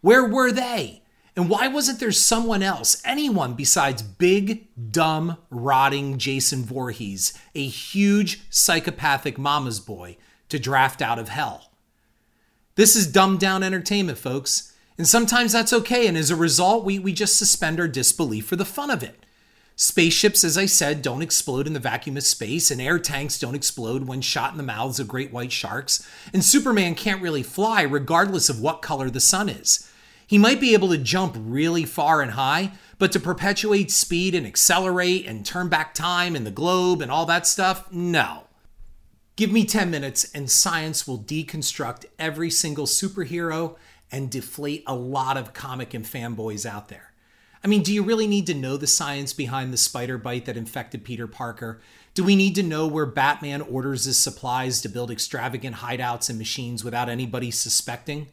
Where 0.00 0.24
were 0.24 0.50
they? 0.50 1.02
And 1.36 1.48
why 1.48 1.68
wasn't 1.68 2.00
there 2.00 2.10
someone 2.10 2.64
else, 2.64 3.00
anyone 3.04 3.54
besides 3.54 4.02
big, 4.02 4.66
dumb, 4.90 5.36
rotting 5.50 6.18
Jason 6.18 6.64
Voorhees, 6.64 7.32
a 7.54 7.64
huge 7.64 8.40
psychopathic 8.50 9.38
mama's 9.38 9.78
boy, 9.78 10.16
to 10.48 10.58
draft 10.58 11.00
out 11.00 11.20
of 11.20 11.28
hell? 11.28 11.70
This 12.74 12.96
is 12.96 13.06
dumbed 13.06 13.38
down 13.38 13.62
entertainment, 13.62 14.18
folks. 14.18 14.72
And 14.98 15.06
sometimes 15.06 15.52
that's 15.52 15.72
okay. 15.72 16.08
And 16.08 16.16
as 16.16 16.32
a 16.32 16.36
result, 16.36 16.84
we, 16.84 16.98
we 16.98 17.12
just 17.12 17.36
suspend 17.36 17.78
our 17.78 17.86
disbelief 17.86 18.46
for 18.46 18.56
the 18.56 18.64
fun 18.64 18.90
of 18.90 19.04
it. 19.04 19.25
Spaceships, 19.78 20.42
as 20.42 20.56
I 20.56 20.64
said, 20.64 21.02
don't 21.02 21.20
explode 21.20 21.66
in 21.66 21.74
the 21.74 21.78
vacuum 21.78 22.16
of 22.16 22.24
space, 22.24 22.70
and 22.70 22.80
air 22.80 22.98
tanks 22.98 23.38
don't 23.38 23.54
explode 23.54 24.04
when 24.04 24.22
shot 24.22 24.52
in 24.52 24.56
the 24.56 24.62
mouths 24.62 24.98
of 24.98 25.06
great 25.06 25.30
white 25.30 25.52
sharks. 25.52 26.08
And 26.32 26.42
Superman 26.42 26.94
can't 26.94 27.20
really 27.20 27.42
fly 27.42 27.82
regardless 27.82 28.48
of 28.48 28.58
what 28.58 28.80
color 28.80 29.10
the 29.10 29.20
sun 29.20 29.50
is. 29.50 29.86
He 30.26 30.38
might 30.38 30.60
be 30.60 30.72
able 30.72 30.88
to 30.88 30.98
jump 30.98 31.36
really 31.38 31.84
far 31.84 32.22
and 32.22 32.32
high, 32.32 32.72
but 32.98 33.12
to 33.12 33.20
perpetuate 33.20 33.90
speed 33.90 34.34
and 34.34 34.46
accelerate 34.46 35.26
and 35.26 35.44
turn 35.44 35.68
back 35.68 35.92
time 35.92 36.34
and 36.34 36.46
the 36.46 36.50
globe 36.50 37.02
and 37.02 37.10
all 37.10 37.26
that 37.26 37.46
stuff, 37.46 37.92
no. 37.92 38.44
Give 39.36 39.52
me 39.52 39.66
10 39.66 39.90
minutes 39.90 40.24
and 40.34 40.50
science 40.50 41.06
will 41.06 41.18
deconstruct 41.18 42.06
every 42.18 42.50
single 42.50 42.86
superhero 42.86 43.76
and 44.10 44.30
deflate 44.30 44.84
a 44.86 44.94
lot 44.94 45.36
of 45.36 45.52
comic 45.52 45.92
and 45.92 46.06
fanboys 46.06 46.64
out 46.64 46.88
there. 46.88 47.05
I 47.66 47.68
mean, 47.68 47.82
do 47.82 47.92
you 47.92 48.04
really 48.04 48.28
need 48.28 48.46
to 48.46 48.54
know 48.54 48.76
the 48.76 48.86
science 48.86 49.32
behind 49.32 49.72
the 49.72 49.76
spider 49.76 50.18
bite 50.18 50.44
that 50.44 50.56
infected 50.56 51.02
Peter 51.02 51.26
Parker? 51.26 51.80
Do 52.14 52.22
we 52.22 52.36
need 52.36 52.54
to 52.54 52.62
know 52.62 52.86
where 52.86 53.06
Batman 53.06 53.60
orders 53.60 54.04
his 54.04 54.20
supplies 54.20 54.80
to 54.82 54.88
build 54.88 55.10
extravagant 55.10 55.78
hideouts 55.78 56.30
and 56.30 56.38
machines 56.38 56.84
without 56.84 57.08
anybody 57.08 57.50
suspecting? 57.50 58.28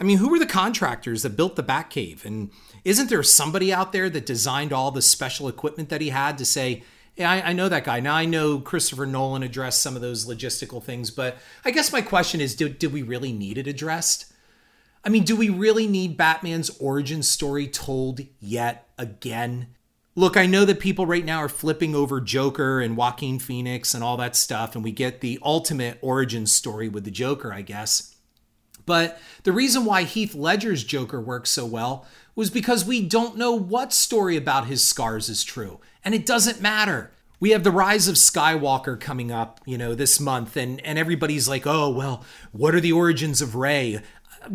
I 0.00 0.04
mean, 0.04 0.16
who 0.16 0.30
were 0.30 0.38
the 0.38 0.46
contractors 0.46 1.24
that 1.24 1.36
built 1.36 1.56
the 1.56 1.62
Batcave? 1.62 2.24
And 2.24 2.52
isn't 2.82 3.10
there 3.10 3.22
somebody 3.22 3.70
out 3.70 3.92
there 3.92 4.08
that 4.08 4.24
designed 4.24 4.72
all 4.72 4.90
the 4.90 5.02
special 5.02 5.46
equipment 5.46 5.90
that 5.90 6.00
he 6.00 6.08
had 6.08 6.38
to 6.38 6.46
say, 6.46 6.82
yeah, 7.16 7.30
I, 7.30 7.50
I, 7.50 7.52
know 7.52 7.68
that 7.68 7.84
guy. 7.84 8.00
Now 8.00 8.14
I 8.14 8.24
know 8.24 8.60
Christopher 8.60 9.04
Nolan 9.04 9.42
addressed 9.42 9.82
some 9.82 9.94
of 9.94 10.00
those 10.00 10.24
logistical 10.24 10.82
things, 10.82 11.10
but 11.10 11.36
I 11.66 11.70
guess 11.70 11.92
my 11.92 12.00
question 12.00 12.40
is, 12.40 12.54
did, 12.54 12.78
did 12.78 12.94
we 12.94 13.02
really 13.02 13.34
need 13.34 13.58
it 13.58 13.66
addressed? 13.66 14.32
I 15.04 15.08
mean, 15.08 15.24
do 15.24 15.34
we 15.34 15.48
really 15.48 15.86
need 15.86 16.16
Batman's 16.16 16.70
origin 16.78 17.22
story 17.22 17.66
told 17.66 18.20
yet 18.38 18.88
again? 18.98 19.68
Look, 20.14 20.36
I 20.36 20.46
know 20.46 20.64
that 20.64 20.80
people 20.80 21.06
right 21.06 21.24
now 21.24 21.38
are 21.38 21.48
flipping 21.48 21.94
over 21.94 22.20
Joker 22.20 22.80
and 22.80 22.96
Joaquin 22.96 23.38
Phoenix 23.38 23.94
and 23.94 24.04
all 24.04 24.16
that 24.18 24.36
stuff, 24.36 24.74
and 24.74 24.84
we 24.84 24.92
get 24.92 25.20
the 25.20 25.38
ultimate 25.42 25.98
origin 26.02 26.46
story 26.46 26.88
with 26.88 27.04
the 27.04 27.10
Joker, 27.10 27.52
I 27.52 27.62
guess. 27.62 28.14
But 28.84 29.20
the 29.44 29.52
reason 29.52 29.84
why 29.84 30.02
Heath 30.02 30.34
Ledger's 30.34 30.84
Joker 30.84 31.20
works 31.20 31.50
so 31.50 31.64
well 31.64 32.06
was 32.34 32.50
because 32.50 32.84
we 32.84 33.06
don't 33.06 33.36
know 33.36 33.52
what 33.52 33.92
story 33.92 34.36
about 34.36 34.66
his 34.66 34.84
scars 34.84 35.28
is 35.28 35.44
true, 35.44 35.80
and 36.04 36.14
it 36.14 36.26
doesn't 36.26 36.60
matter. 36.60 37.12
We 37.38 37.50
have 37.50 37.64
the 37.64 37.70
rise 37.70 38.06
of 38.06 38.16
Skywalker 38.16 39.00
coming 39.00 39.32
up, 39.32 39.60
you 39.64 39.78
know, 39.78 39.94
this 39.94 40.20
month, 40.20 40.56
and, 40.56 40.84
and 40.84 40.98
everybody's 40.98 41.48
like, 41.48 41.66
oh, 41.66 41.88
well, 41.88 42.24
what 42.52 42.74
are 42.74 42.80
the 42.80 42.92
origins 42.92 43.40
of 43.40 43.54
Rey? 43.54 44.02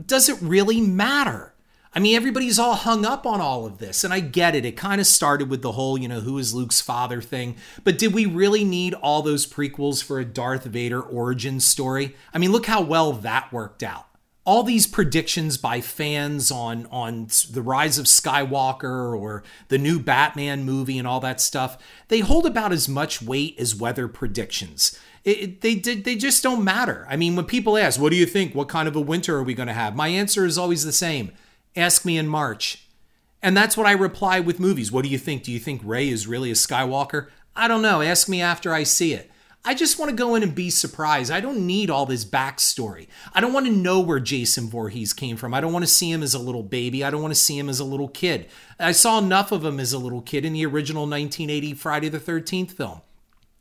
Does 0.05 0.29
it 0.29 0.41
really 0.41 0.81
matter? 0.81 1.55
I 1.95 1.99
mean, 1.99 2.17
everybody's 2.17 2.59
all 2.59 2.75
hung 2.75 3.05
up 3.05 3.25
on 3.25 3.39
all 3.39 3.65
of 3.65 3.77
this, 3.77 4.03
and 4.03 4.13
I 4.13 4.19
get 4.19 4.53
it. 4.53 4.65
It 4.65 4.75
kind 4.75 4.99
of 4.99 5.07
started 5.07 5.49
with 5.49 5.61
the 5.61 5.71
whole, 5.71 5.97
you 5.97 6.09
know, 6.09 6.19
who 6.19 6.37
is 6.37 6.53
Luke's 6.53 6.81
father 6.81 7.21
thing. 7.21 7.55
But 7.85 7.97
did 7.97 8.13
we 8.13 8.25
really 8.25 8.65
need 8.65 8.93
all 8.95 9.21
those 9.21 9.47
prequels 9.47 10.03
for 10.03 10.19
a 10.19 10.25
Darth 10.25 10.65
Vader 10.65 11.01
origin 11.01 11.61
story? 11.61 12.13
I 12.33 12.37
mean, 12.37 12.51
look 12.51 12.65
how 12.65 12.81
well 12.81 13.13
that 13.13 13.53
worked 13.53 13.81
out. 13.81 14.07
All 14.43 14.61
these 14.61 14.87
predictions 14.87 15.57
by 15.57 15.79
fans 15.79 16.51
on 16.51 16.85
on 16.87 17.29
the 17.49 17.63
rise 17.63 17.97
of 17.97 18.05
Skywalker 18.05 19.17
or 19.17 19.43
the 19.69 19.77
new 19.77 19.97
Batman 19.97 20.65
movie 20.65 20.99
and 20.99 21.07
all 21.07 21.21
that 21.21 21.39
stuff, 21.39 21.77
they 22.09 22.19
hold 22.19 22.45
about 22.45 22.73
as 22.73 22.89
much 22.89 23.21
weight 23.21 23.55
as 23.57 23.73
weather 23.73 24.09
predictions. 24.09 24.99
It, 25.25 25.61
they 25.61 25.75
did 25.75 26.05
they 26.05 26.15
just 26.15 26.43
don't 26.43 26.63
matter. 26.63 27.05
I 27.09 27.17
mean, 27.17 27.35
when 27.35 27.45
people 27.45 27.77
ask, 27.77 27.99
"What 27.99 28.11
do 28.11 28.15
you 28.15 28.27
think? 28.27 28.53
What 28.55 28.69
kind 28.69 28.87
of 28.87 28.95
a 28.95 29.01
winter 29.01 29.35
are 29.35 29.43
we 29.43 29.55
going 29.55 29.67
to 29.67 29.73
have?" 29.73 29.95
My 29.95 30.07
answer 30.07 30.45
is 30.45 30.57
always 30.57 30.85
the 30.85 30.93
same: 30.93 31.31
Ask 31.75 32.05
me 32.05 32.17
in 32.17 32.27
March. 32.27 32.87
And 33.41 33.55
that's 33.55 33.77
what 33.77 33.85
I 33.85 33.91
reply 33.91 34.39
with 34.39 34.59
movies. 34.59 34.91
What 34.91 35.03
do 35.03 35.09
you 35.09 35.17
think? 35.17 35.43
Do 35.43 35.51
you 35.51 35.59
think 35.59 35.81
Rey 35.83 36.09
is 36.09 36.25
really 36.25 36.49
a 36.49 36.55
Skywalker? 36.55 37.27
I 37.55 37.67
don't 37.67 37.81
know. 37.81 38.01
Ask 38.01 38.27
me 38.27 38.41
after 38.41 38.73
I 38.73 38.83
see 38.83 39.13
it. 39.13 39.29
I 39.67 39.73
just 39.73 39.97
want 39.97 40.09
to 40.09 40.15
go 40.15 40.35
in 40.35 40.43
and 40.43 40.53
be 40.53 40.69
surprised. 40.69 41.31
I 41.31 41.41
don't 41.41 41.65
need 41.65 41.89
all 41.89 42.05
this 42.05 42.23
backstory. 42.23 43.07
I 43.33 43.41
don't 43.41 43.53
want 43.53 43.65
to 43.65 43.71
know 43.71 43.99
where 43.99 44.19
Jason 44.19 44.69
Voorhees 44.69 45.11
came 45.11 45.37
from. 45.37 45.55
I 45.55 45.61
don't 45.61 45.73
want 45.73 45.83
to 45.83 45.91
see 45.91 46.11
him 46.11 46.21
as 46.21 46.35
a 46.35 46.39
little 46.39 46.61
baby. 46.61 47.03
I 47.03 47.09
don't 47.09 47.21
want 47.21 47.33
to 47.33 47.39
see 47.39 47.57
him 47.57 47.67
as 47.67 47.79
a 47.79 47.83
little 47.83 48.07
kid. 48.07 48.47
I 48.79 48.91
saw 48.91 49.17
enough 49.17 49.51
of 49.51 49.65
him 49.65 49.79
as 49.79 49.91
a 49.91 49.97
little 49.97 50.21
kid 50.21 50.45
in 50.45 50.53
the 50.53 50.67
original 50.67 51.03
1980 51.03 51.73
Friday 51.73 52.09
the 52.09 52.19
13th 52.19 52.73
film. 52.73 53.01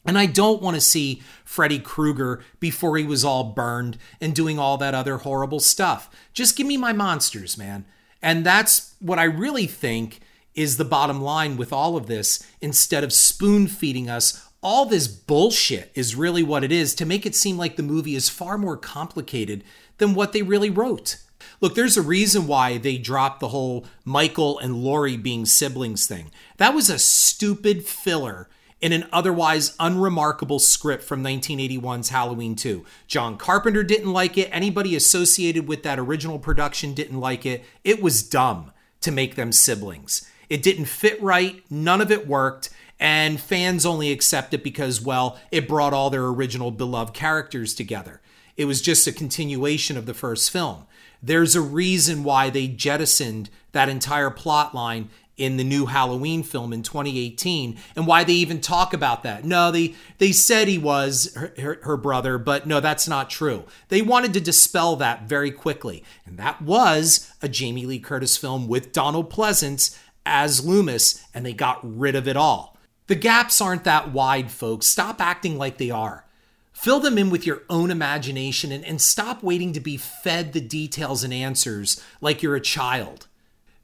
And 0.04 0.18
I 0.18 0.26
don't 0.26 0.62
want 0.62 0.74
to 0.74 0.80
see 0.80 1.22
Freddy 1.44 1.78
Krueger 1.78 2.42
before 2.60 2.96
he 2.96 3.04
was 3.04 3.24
all 3.24 3.44
burned 3.44 3.96
and 4.20 4.34
doing 4.34 4.58
all 4.58 4.76
that 4.78 4.94
other 4.94 5.18
horrible 5.18 5.60
stuff. 5.60 6.10
Just 6.32 6.56
give 6.56 6.66
me 6.66 6.76
my 6.76 6.92
monsters, 6.92 7.56
man. 7.56 7.86
And 8.20 8.44
that's 8.44 8.94
what 9.00 9.18
I 9.18 9.24
really 9.24 9.66
think 9.66 10.20
is 10.54 10.76
the 10.76 10.84
bottom 10.84 11.20
line 11.20 11.56
with 11.56 11.72
all 11.72 11.96
of 11.96 12.06
this. 12.06 12.46
Instead 12.60 13.02
of 13.02 13.12
spoon 13.12 13.66
feeding 13.66 14.08
us, 14.08 14.46
all 14.62 14.86
this 14.86 15.08
bullshit 15.08 15.90
is 15.94 16.16
really 16.16 16.42
what 16.42 16.64
it 16.64 16.72
is 16.72 16.94
to 16.94 17.04
make 17.04 17.26
it 17.26 17.34
seem 17.34 17.58
like 17.58 17.76
the 17.76 17.82
movie 17.82 18.14
is 18.14 18.30
far 18.30 18.56
more 18.56 18.76
complicated 18.76 19.62
than 19.98 20.14
what 20.14 20.32
they 20.32 20.42
really 20.42 20.70
wrote. 20.70 21.18
Look, 21.60 21.74
there's 21.74 21.96
a 21.96 22.02
reason 22.02 22.46
why 22.46 22.78
they 22.78 22.96
dropped 22.96 23.40
the 23.40 23.48
whole 23.48 23.84
Michael 24.04 24.58
and 24.58 24.76
Laurie 24.76 25.16
being 25.16 25.44
siblings 25.44 26.06
thing. 26.06 26.30
That 26.56 26.74
was 26.74 26.88
a 26.88 26.98
stupid 26.98 27.84
filler 27.84 28.48
in 28.84 28.92
an 28.92 29.08
otherwise 29.14 29.74
unremarkable 29.80 30.58
script 30.58 31.02
from 31.02 31.24
1981's 31.24 32.10
Halloween 32.10 32.54
2. 32.54 32.84
John 33.06 33.38
Carpenter 33.38 33.82
didn't 33.82 34.12
like 34.12 34.36
it. 34.36 34.50
Anybody 34.52 34.94
associated 34.94 35.66
with 35.66 35.82
that 35.84 35.98
original 35.98 36.38
production 36.38 36.92
didn't 36.92 37.18
like 37.18 37.46
it. 37.46 37.64
It 37.82 38.02
was 38.02 38.22
dumb 38.22 38.72
to 39.00 39.10
make 39.10 39.36
them 39.36 39.52
siblings. 39.52 40.30
It 40.50 40.62
didn't 40.62 40.84
fit 40.84 41.20
right, 41.22 41.64
none 41.70 42.02
of 42.02 42.10
it 42.10 42.26
worked, 42.26 42.68
and 43.00 43.40
fans 43.40 43.86
only 43.86 44.12
accept 44.12 44.52
it 44.52 44.62
because, 44.62 45.00
well, 45.00 45.40
it 45.50 45.66
brought 45.66 45.94
all 45.94 46.10
their 46.10 46.26
original 46.26 46.70
beloved 46.70 47.14
characters 47.14 47.72
together. 47.72 48.20
It 48.58 48.66
was 48.66 48.82
just 48.82 49.06
a 49.06 49.12
continuation 49.12 49.96
of 49.96 50.04
the 50.04 50.12
first 50.12 50.50
film. 50.50 50.84
There's 51.22 51.56
a 51.56 51.62
reason 51.62 52.22
why 52.22 52.50
they 52.50 52.66
jettisoned 52.68 53.48
that 53.72 53.88
entire 53.88 54.28
plot 54.28 54.74
line 54.74 55.08
in 55.36 55.56
the 55.56 55.64
new 55.64 55.86
Halloween 55.86 56.42
film 56.42 56.72
in 56.72 56.82
2018 56.82 57.76
and 57.96 58.06
why 58.06 58.24
they 58.24 58.34
even 58.34 58.60
talk 58.60 58.92
about 58.92 59.22
that. 59.24 59.44
No, 59.44 59.70
they 59.70 59.94
they 60.18 60.32
said 60.32 60.68
he 60.68 60.78
was 60.78 61.32
her, 61.34 61.52
her, 61.58 61.80
her, 61.82 61.96
brother, 61.96 62.38
but 62.38 62.66
no, 62.66 62.80
that's 62.80 63.08
not 63.08 63.30
true. 63.30 63.64
They 63.88 64.02
wanted 64.02 64.32
to 64.34 64.40
dispel 64.40 64.96
that 64.96 65.24
very 65.24 65.50
quickly. 65.50 66.04
And 66.24 66.38
that 66.38 66.62
was 66.62 67.32
a 67.42 67.48
Jamie 67.48 67.86
Lee 67.86 67.98
Curtis 67.98 68.36
film 68.36 68.68
with 68.68 68.92
Donald 68.92 69.32
Pleasence 69.32 69.98
as 70.24 70.64
Loomis 70.64 71.24
and 71.34 71.44
they 71.44 71.52
got 71.52 71.80
rid 71.82 72.14
of 72.14 72.28
it 72.28 72.36
all. 72.36 72.76
The 73.06 73.14
gaps 73.14 73.60
aren't 73.60 73.84
that 73.84 74.12
wide, 74.12 74.50
folks. 74.50 74.86
Stop 74.86 75.20
acting 75.20 75.58
like 75.58 75.78
they 75.78 75.90
are. 75.90 76.24
Fill 76.72 77.00
them 77.00 77.18
in 77.18 77.30
with 77.30 77.46
your 77.46 77.62
own 77.68 77.90
imagination 77.90 78.72
and, 78.72 78.84
and 78.84 79.00
stop 79.00 79.42
waiting 79.42 79.72
to 79.72 79.80
be 79.80 79.96
fed 79.96 80.52
the 80.52 80.60
details 80.60 81.22
and 81.22 81.32
answers 81.32 82.02
like 82.20 82.42
you're 82.42 82.56
a 82.56 82.60
child. 82.60 83.26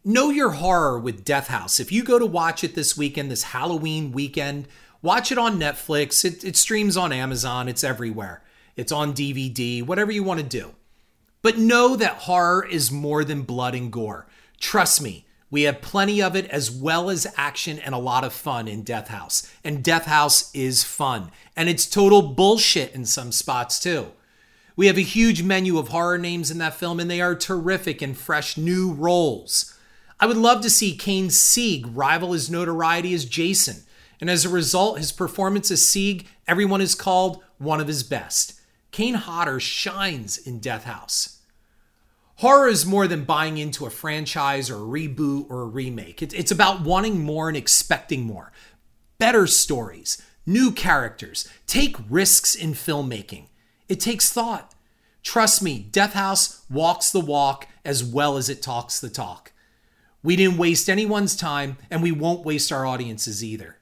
Know 0.04 0.30
your 0.30 0.52
horror 0.52 0.98
with 0.98 1.26
Death 1.26 1.48
House. 1.48 1.78
If 1.78 1.92
you 1.92 2.02
go 2.02 2.18
to 2.18 2.24
watch 2.24 2.64
it 2.64 2.74
this 2.74 2.96
weekend, 2.96 3.30
this 3.30 3.42
Halloween 3.42 4.12
weekend, 4.12 4.66
watch 5.02 5.30
it 5.30 5.36
on 5.36 5.60
Netflix. 5.60 6.24
It, 6.24 6.42
it 6.42 6.56
streams 6.56 6.96
on 6.96 7.12
Amazon. 7.12 7.68
It's 7.68 7.84
everywhere. 7.84 8.42
It's 8.76 8.92
on 8.92 9.12
DVD, 9.12 9.84
whatever 9.84 10.10
you 10.10 10.22
want 10.22 10.40
to 10.40 10.46
do. 10.46 10.74
But 11.42 11.58
know 11.58 11.96
that 11.96 12.14
horror 12.14 12.66
is 12.66 12.90
more 12.90 13.24
than 13.24 13.42
blood 13.42 13.74
and 13.74 13.92
gore. 13.92 14.26
Trust 14.58 15.02
me, 15.02 15.26
we 15.50 15.62
have 15.62 15.82
plenty 15.82 16.22
of 16.22 16.34
it 16.34 16.46
as 16.46 16.70
well 16.70 17.10
as 17.10 17.26
action 17.36 17.78
and 17.78 17.94
a 17.94 17.98
lot 17.98 18.24
of 18.24 18.32
fun 18.32 18.68
in 18.68 18.82
Death 18.82 19.08
House. 19.08 19.52
And 19.62 19.84
Death 19.84 20.06
House 20.06 20.50
is 20.54 20.82
fun. 20.82 21.30
And 21.54 21.68
it's 21.68 21.84
total 21.84 22.22
bullshit 22.22 22.94
in 22.94 23.04
some 23.04 23.32
spots 23.32 23.78
too. 23.78 24.12
We 24.76 24.86
have 24.86 24.96
a 24.96 25.02
huge 25.02 25.42
menu 25.42 25.76
of 25.76 25.88
horror 25.88 26.16
names 26.16 26.50
in 26.50 26.56
that 26.56 26.74
film, 26.74 27.00
and 27.00 27.10
they 27.10 27.20
are 27.20 27.34
terrific 27.34 28.00
and 28.00 28.16
fresh 28.16 28.56
new 28.56 28.92
roles. 28.92 29.76
I 30.20 30.26
would 30.26 30.37
love 30.37 30.61
to 30.62 30.70
see 30.70 30.94
Kane 30.94 31.30
Sieg 31.30 31.87
rival 31.88 32.33
his 32.33 32.50
notoriety 32.50 33.14
as 33.14 33.24
Jason. 33.24 33.85
And 34.20 34.28
as 34.28 34.44
a 34.44 34.50
result, 34.50 34.98
his 34.98 35.12
performance 35.12 35.70
as 35.70 35.87
Sieg, 35.87 36.26
everyone 36.46 36.80
has 36.80 36.94
called 36.94 37.42
one 37.56 37.80
of 37.80 37.88
his 37.88 38.02
best. 38.02 38.61
Kane 38.90 39.14
Hodder 39.14 39.59
shines 39.59 40.37
in 40.37 40.59
Death 40.59 40.85
House. 40.85 41.38
Horror 42.37 42.68
is 42.68 42.85
more 42.85 43.06
than 43.06 43.24
buying 43.24 43.56
into 43.56 43.87
a 43.87 43.90
franchise 43.90 44.68
or 44.68 44.76
a 44.76 44.78
reboot 44.87 45.46
or 45.48 45.62
a 45.62 45.66
remake. 45.66 46.22
It's 46.22 46.50
about 46.50 46.83
wanting 46.83 47.22
more 47.22 47.48
and 47.48 47.56
expecting 47.56 48.24
more. 48.24 48.52
Better 49.18 49.46
stories, 49.46 50.20
new 50.44 50.70
characters. 50.70 51.48
Take 51.66 51.96
risks 52.11 52.54
in 52.54 52.72
filmmaking. 52.72 53.46
It 53.88 54.00
takes 54.00 54.33
thought. 54.33 54.74
Trust 55.22 55.62
me, 55.62 55.78
Death 55.78 56.14
House 56.14 56.64
walks 56.70 57.11
the 57.11 57.20
walk 57.20 57.68
as 57.85 58.02
well 58.04 58.37
as 58.37 58.48
it 58.48 58.62
talks 58.62 59.00
the 59.00 59.11
talk. 59.11 59.52
We 60.22 60.37
didn't 60.37 60.59
waste 60.59 60.88
anyone's 60.88 61.35
time, 61.35 61.78
and 61.90 62.02
we 62.02 62.12
won't 62.12 62.44
waste 62.44 62.72
our 62.72 62.85
audiences 62.87 63.42
either. 63.42 63.76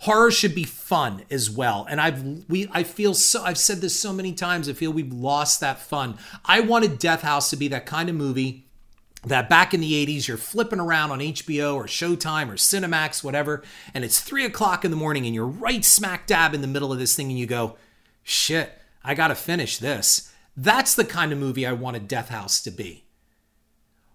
Horror 0.00 0.30
should 0.30 0.54
be 0.54 0.64
fun 0.64 1.24
as 1.30 1.50
well, 1.50 1.86
and 1.88 2.00
I've 2.00 2.22
we 2.48 2.68
I 2.70 2.84
feel 2.84 3.14
so 3.14 3.42
I've 3.42 3.58
said 3.58 3.80
this 3.80 3.98
so 3.98 4.12
many 4.12 4.32
times. 4.32 4.68
I 4.68 4.72
feel 4.72 4.92
we've 4.92 5.12
lost 5.12 5.60
that 5.60 5.80
fun. 5.80 6.18
I 6.44 6.60
wanted 6.60 7.00
Death 7.00 7.22
House 7.22 7.50
to 7.50 7.56
be 7.56 7.66
that 7.68 7.86
kind 7.86 8.08
of 8.08 8.14
movie 8.14 8.68
that 9.24 9.48
back 9.48 9.74
in 9.74 9.80
the 9.80 10.06
80s 10.06 10.28
you're 10.28 10.36
flipping 10.36 10.78
around 10.78 11.10
on 11.10 11.18
HBO 11.18 11.74
or 11.74 11.86
Showtime 11.86 12.48
or 12.48 12.54
Cinemax, 12.54 13.24
whatever, 13.24 13.64
and 13.92 14.04
it's 14.04 14.20
three 14.20 14.44
o'clock 14.44 14.84
in 14.84 14.92
the 14.92 14.96
morning 14.96 15.26
and 15.26 15.34
you're 15.34 15.46
right 15.46 15.84
smack 15.84 16.26
dab 16.26 16.54
in 16.54 16.60
the 16.60 16.68
middle 16.68 16.92
of 16.92 17.00
this 17.00 17.16
thing 17.16 17.28
and 17.28 17.38
you 17.38 17.46
go, 17.46 17.76
shit, 18.22 18.80
I 19.02 19.14
gotta 19.14 19.34
finish 19.34 19.78
this. 19.78 20.32
That's 20.56 20.94
the 20.94 21.04
kind 21.04 21.32
of 21.32 21.38
movie 21.38 21.66
I 21.66 21.72
wanted 21.72 22.06
Death 22.06 22.28
House 22.28 22.60
to 22.62 22.70
be. 22.70 23.07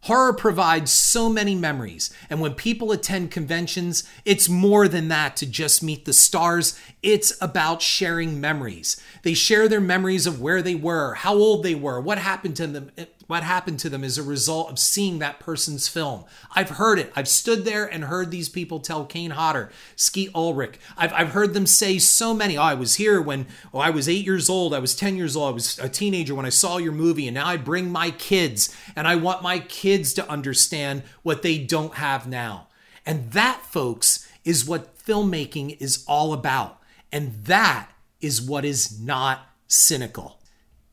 Horror 0.04 0.34
provides 0.34 0.92
so 0.92 1.30
many 1.30 1.56
memories, 1.56 2.14
and 2.30 2.42
when 2.42 2.56
people 2.56 2.92
attend 2.92 3.32
conventions, 3.32 4.04
it's 4.26 4.50
more 4.50 4.90
than 4.90 5.08
that 5.08 5.38
to 5.38 5.46
just 5.46 5.82
meet 5.82 6.04
the 6.04 6.12
stars. 6.12 6.78
It's 7.02 7.32
about 7.40 7.82
sharing 7.82 8.42
memories. 8.42 9.02
They 9.22 9.34
share 9.34 9.70
their 9.70 9.80
memories 9.80 10.28
of 10.28 10.42
where 10.42 10.62
they 10.62 10.76
were, 10.76 11.14
how 11.14 11.36
old 11.36 11.64
they 11.64 11.74
were, 11.74 12.02
what 12.02 12.18
happened 12.18 12.58
to 12.58 12.68
them, 12.68 12.92
what 13.28 13.44
happened 13.44 13.80
to 13.80 13.90
them 13.90 14.04
is 14.04 14.18
a 14.18 14.24
result 14.24 14.70
of 14.70 14.78
seeing 14.78 15.20
that 15.20 15.40
person's 15.40 15.88
film. 15.88 16.26
I've 16.56 16.72
heard 16.72 17.00
it. 17.00 17.12
I've 17.16 17.28
stood 17.28 17.64
there 17.64 17.86
and 17.86 18.06
heard 18.06 18.32
these 18.32 18.50
people 18.50 18.80
tell 18.80 19.06
Kane 19.06 19.32
Hodder, 19.32 19.72
Skeet 19.96 20.30
Ulrich. 20.36 20.78
I've, 20.98 21.14
I've 21.14 21.30
heard 21.30 21.54
them 21.54 21.66
say 21.66 22.00
so 22.00 22.34
many. 22.34 22.58
Oh, 22.58 22.62
I 22.62 22.74
was 22.74 22.96
here 22.96 23.22
when 23.22 23.48
oh, 23.74 23.80
I 23.80 23.92
was 23.92 24.10
eight 24.10 24.26
years 24.26 24.50
old. 24.50 24.74
I 24.74 24.80
was 24.80 24.96
10 24.96 25.16
years 25.16 25.36
old. 25.36 25.50
I 25.50 25.54
was 25.54 25.80
a 25.80 25.88
teenager 25.88 26.36
when 26.36 26.46
I 26.46 26.50
saw 26.50 26.78
your 26.78 26.92
movie. 26.92 27.28
And 27.28 27.36
now 27.36 27.48
I 27.48 27.58
bring 27.58 27.90
my 27.90 28.12
kids 28.12 28.76
and 28.96 29.08
I 29.08 29.16
want 29.16 29.42
my 29.42 29.60
kids 29.60 30.14
to 30.16 30.30
understand 30.30 31.04
what 31.22 31.42
they 31.42 31.58
don't 31.58 31.96
have 31.96 32.28
now. 32.28 32.68
And 33.06 33.32
that, 33.32 33.62
folks, 33.66 34.28
is 34.44 34.66
what 34.66 34.98
filmmaking 34.98 35.78
is 35.80 36.04
all 36.08 36.34
about. 36.34 36.80
And 37.12 37.46
that 37.46 37.90
is 38.20 38.42
what 38.42 38.66
is 38.66 39.00
not 39.00 39.48
cynical. 39.68 40.40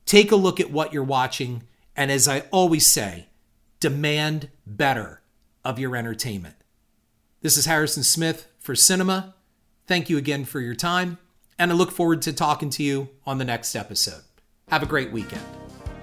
Take 0.07 0.33
a 0.33 0.37
look 0.37 0.61
at 0.61 0.71
what 0.71 0.93
you're 0.93 1.05
watching 1.05 1.63
and 2.01 2.11
as 2.11 2.27
I 2.27 2.45
always 2.51 2.87
say, 2.87 3.27
demand 3.79 4.49
better 4.67 5.21
of 5.63 5.79
your 5.79 5.95
entertainment. 5.95 6.55
This 7.43 7.59
is 7.59 7.67
Harrison 7.67 8.03
Smith 8.03 8.49
for 8.59 8.73
Cynema. 8.73 9.35
Thank 9.87 10.09
you 10.09 10.17
again 10.17 10.47
for 10.47 10.61
your 10.61 10.75
time, 10.75 11.19
and 11.59 11.71
I 11.71 11.75
look 11.75 11.91
forward 11.91 12.23
to 12.23 12.33
talking 12.33 12.71
to 12.71 12.83
you 12.83 13.11
on 13.27 13.37
the 13.37 13.45
next 13.45 13.77
episode. 13.77 14.23
Have 14.71 14.83
a 14.83 14.87
great 14.87 15.13
weekend. 15.13 15.43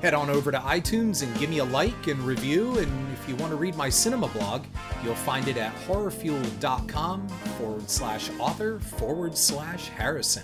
Head 0.04 0.14
on 0.14 0.30
over 0.30 0.52
to 0.52 0.60
iTunes 0.60 1.24
and 1.24 1.36
give 1.40 1.50
me 1.50 1.58
a 1.58 1.66
like 1.66 2.06
and 2.06 2.20
review. 2.20 2.78
And 2.78 3.12
if 3.14 3.28
you 3.28 3.36
want 3.36 3.50
to 3.50 3.58
read 3.58 3.76
my 3.76 3.88
cynema 3.88 4.32
blog, 4.32 4.66
you'll 5.04 5.16
find 5.16 5.48
it 5.48 5.58
at 5.58 5.74
horrorfuel.com 5.88 7.28
forward 7.28 7.90
slash 7.90 8.30
author 8.38 8.78
forward 8.78 9.36
slash 9.36 9.88
Harrison. 9.88 10.44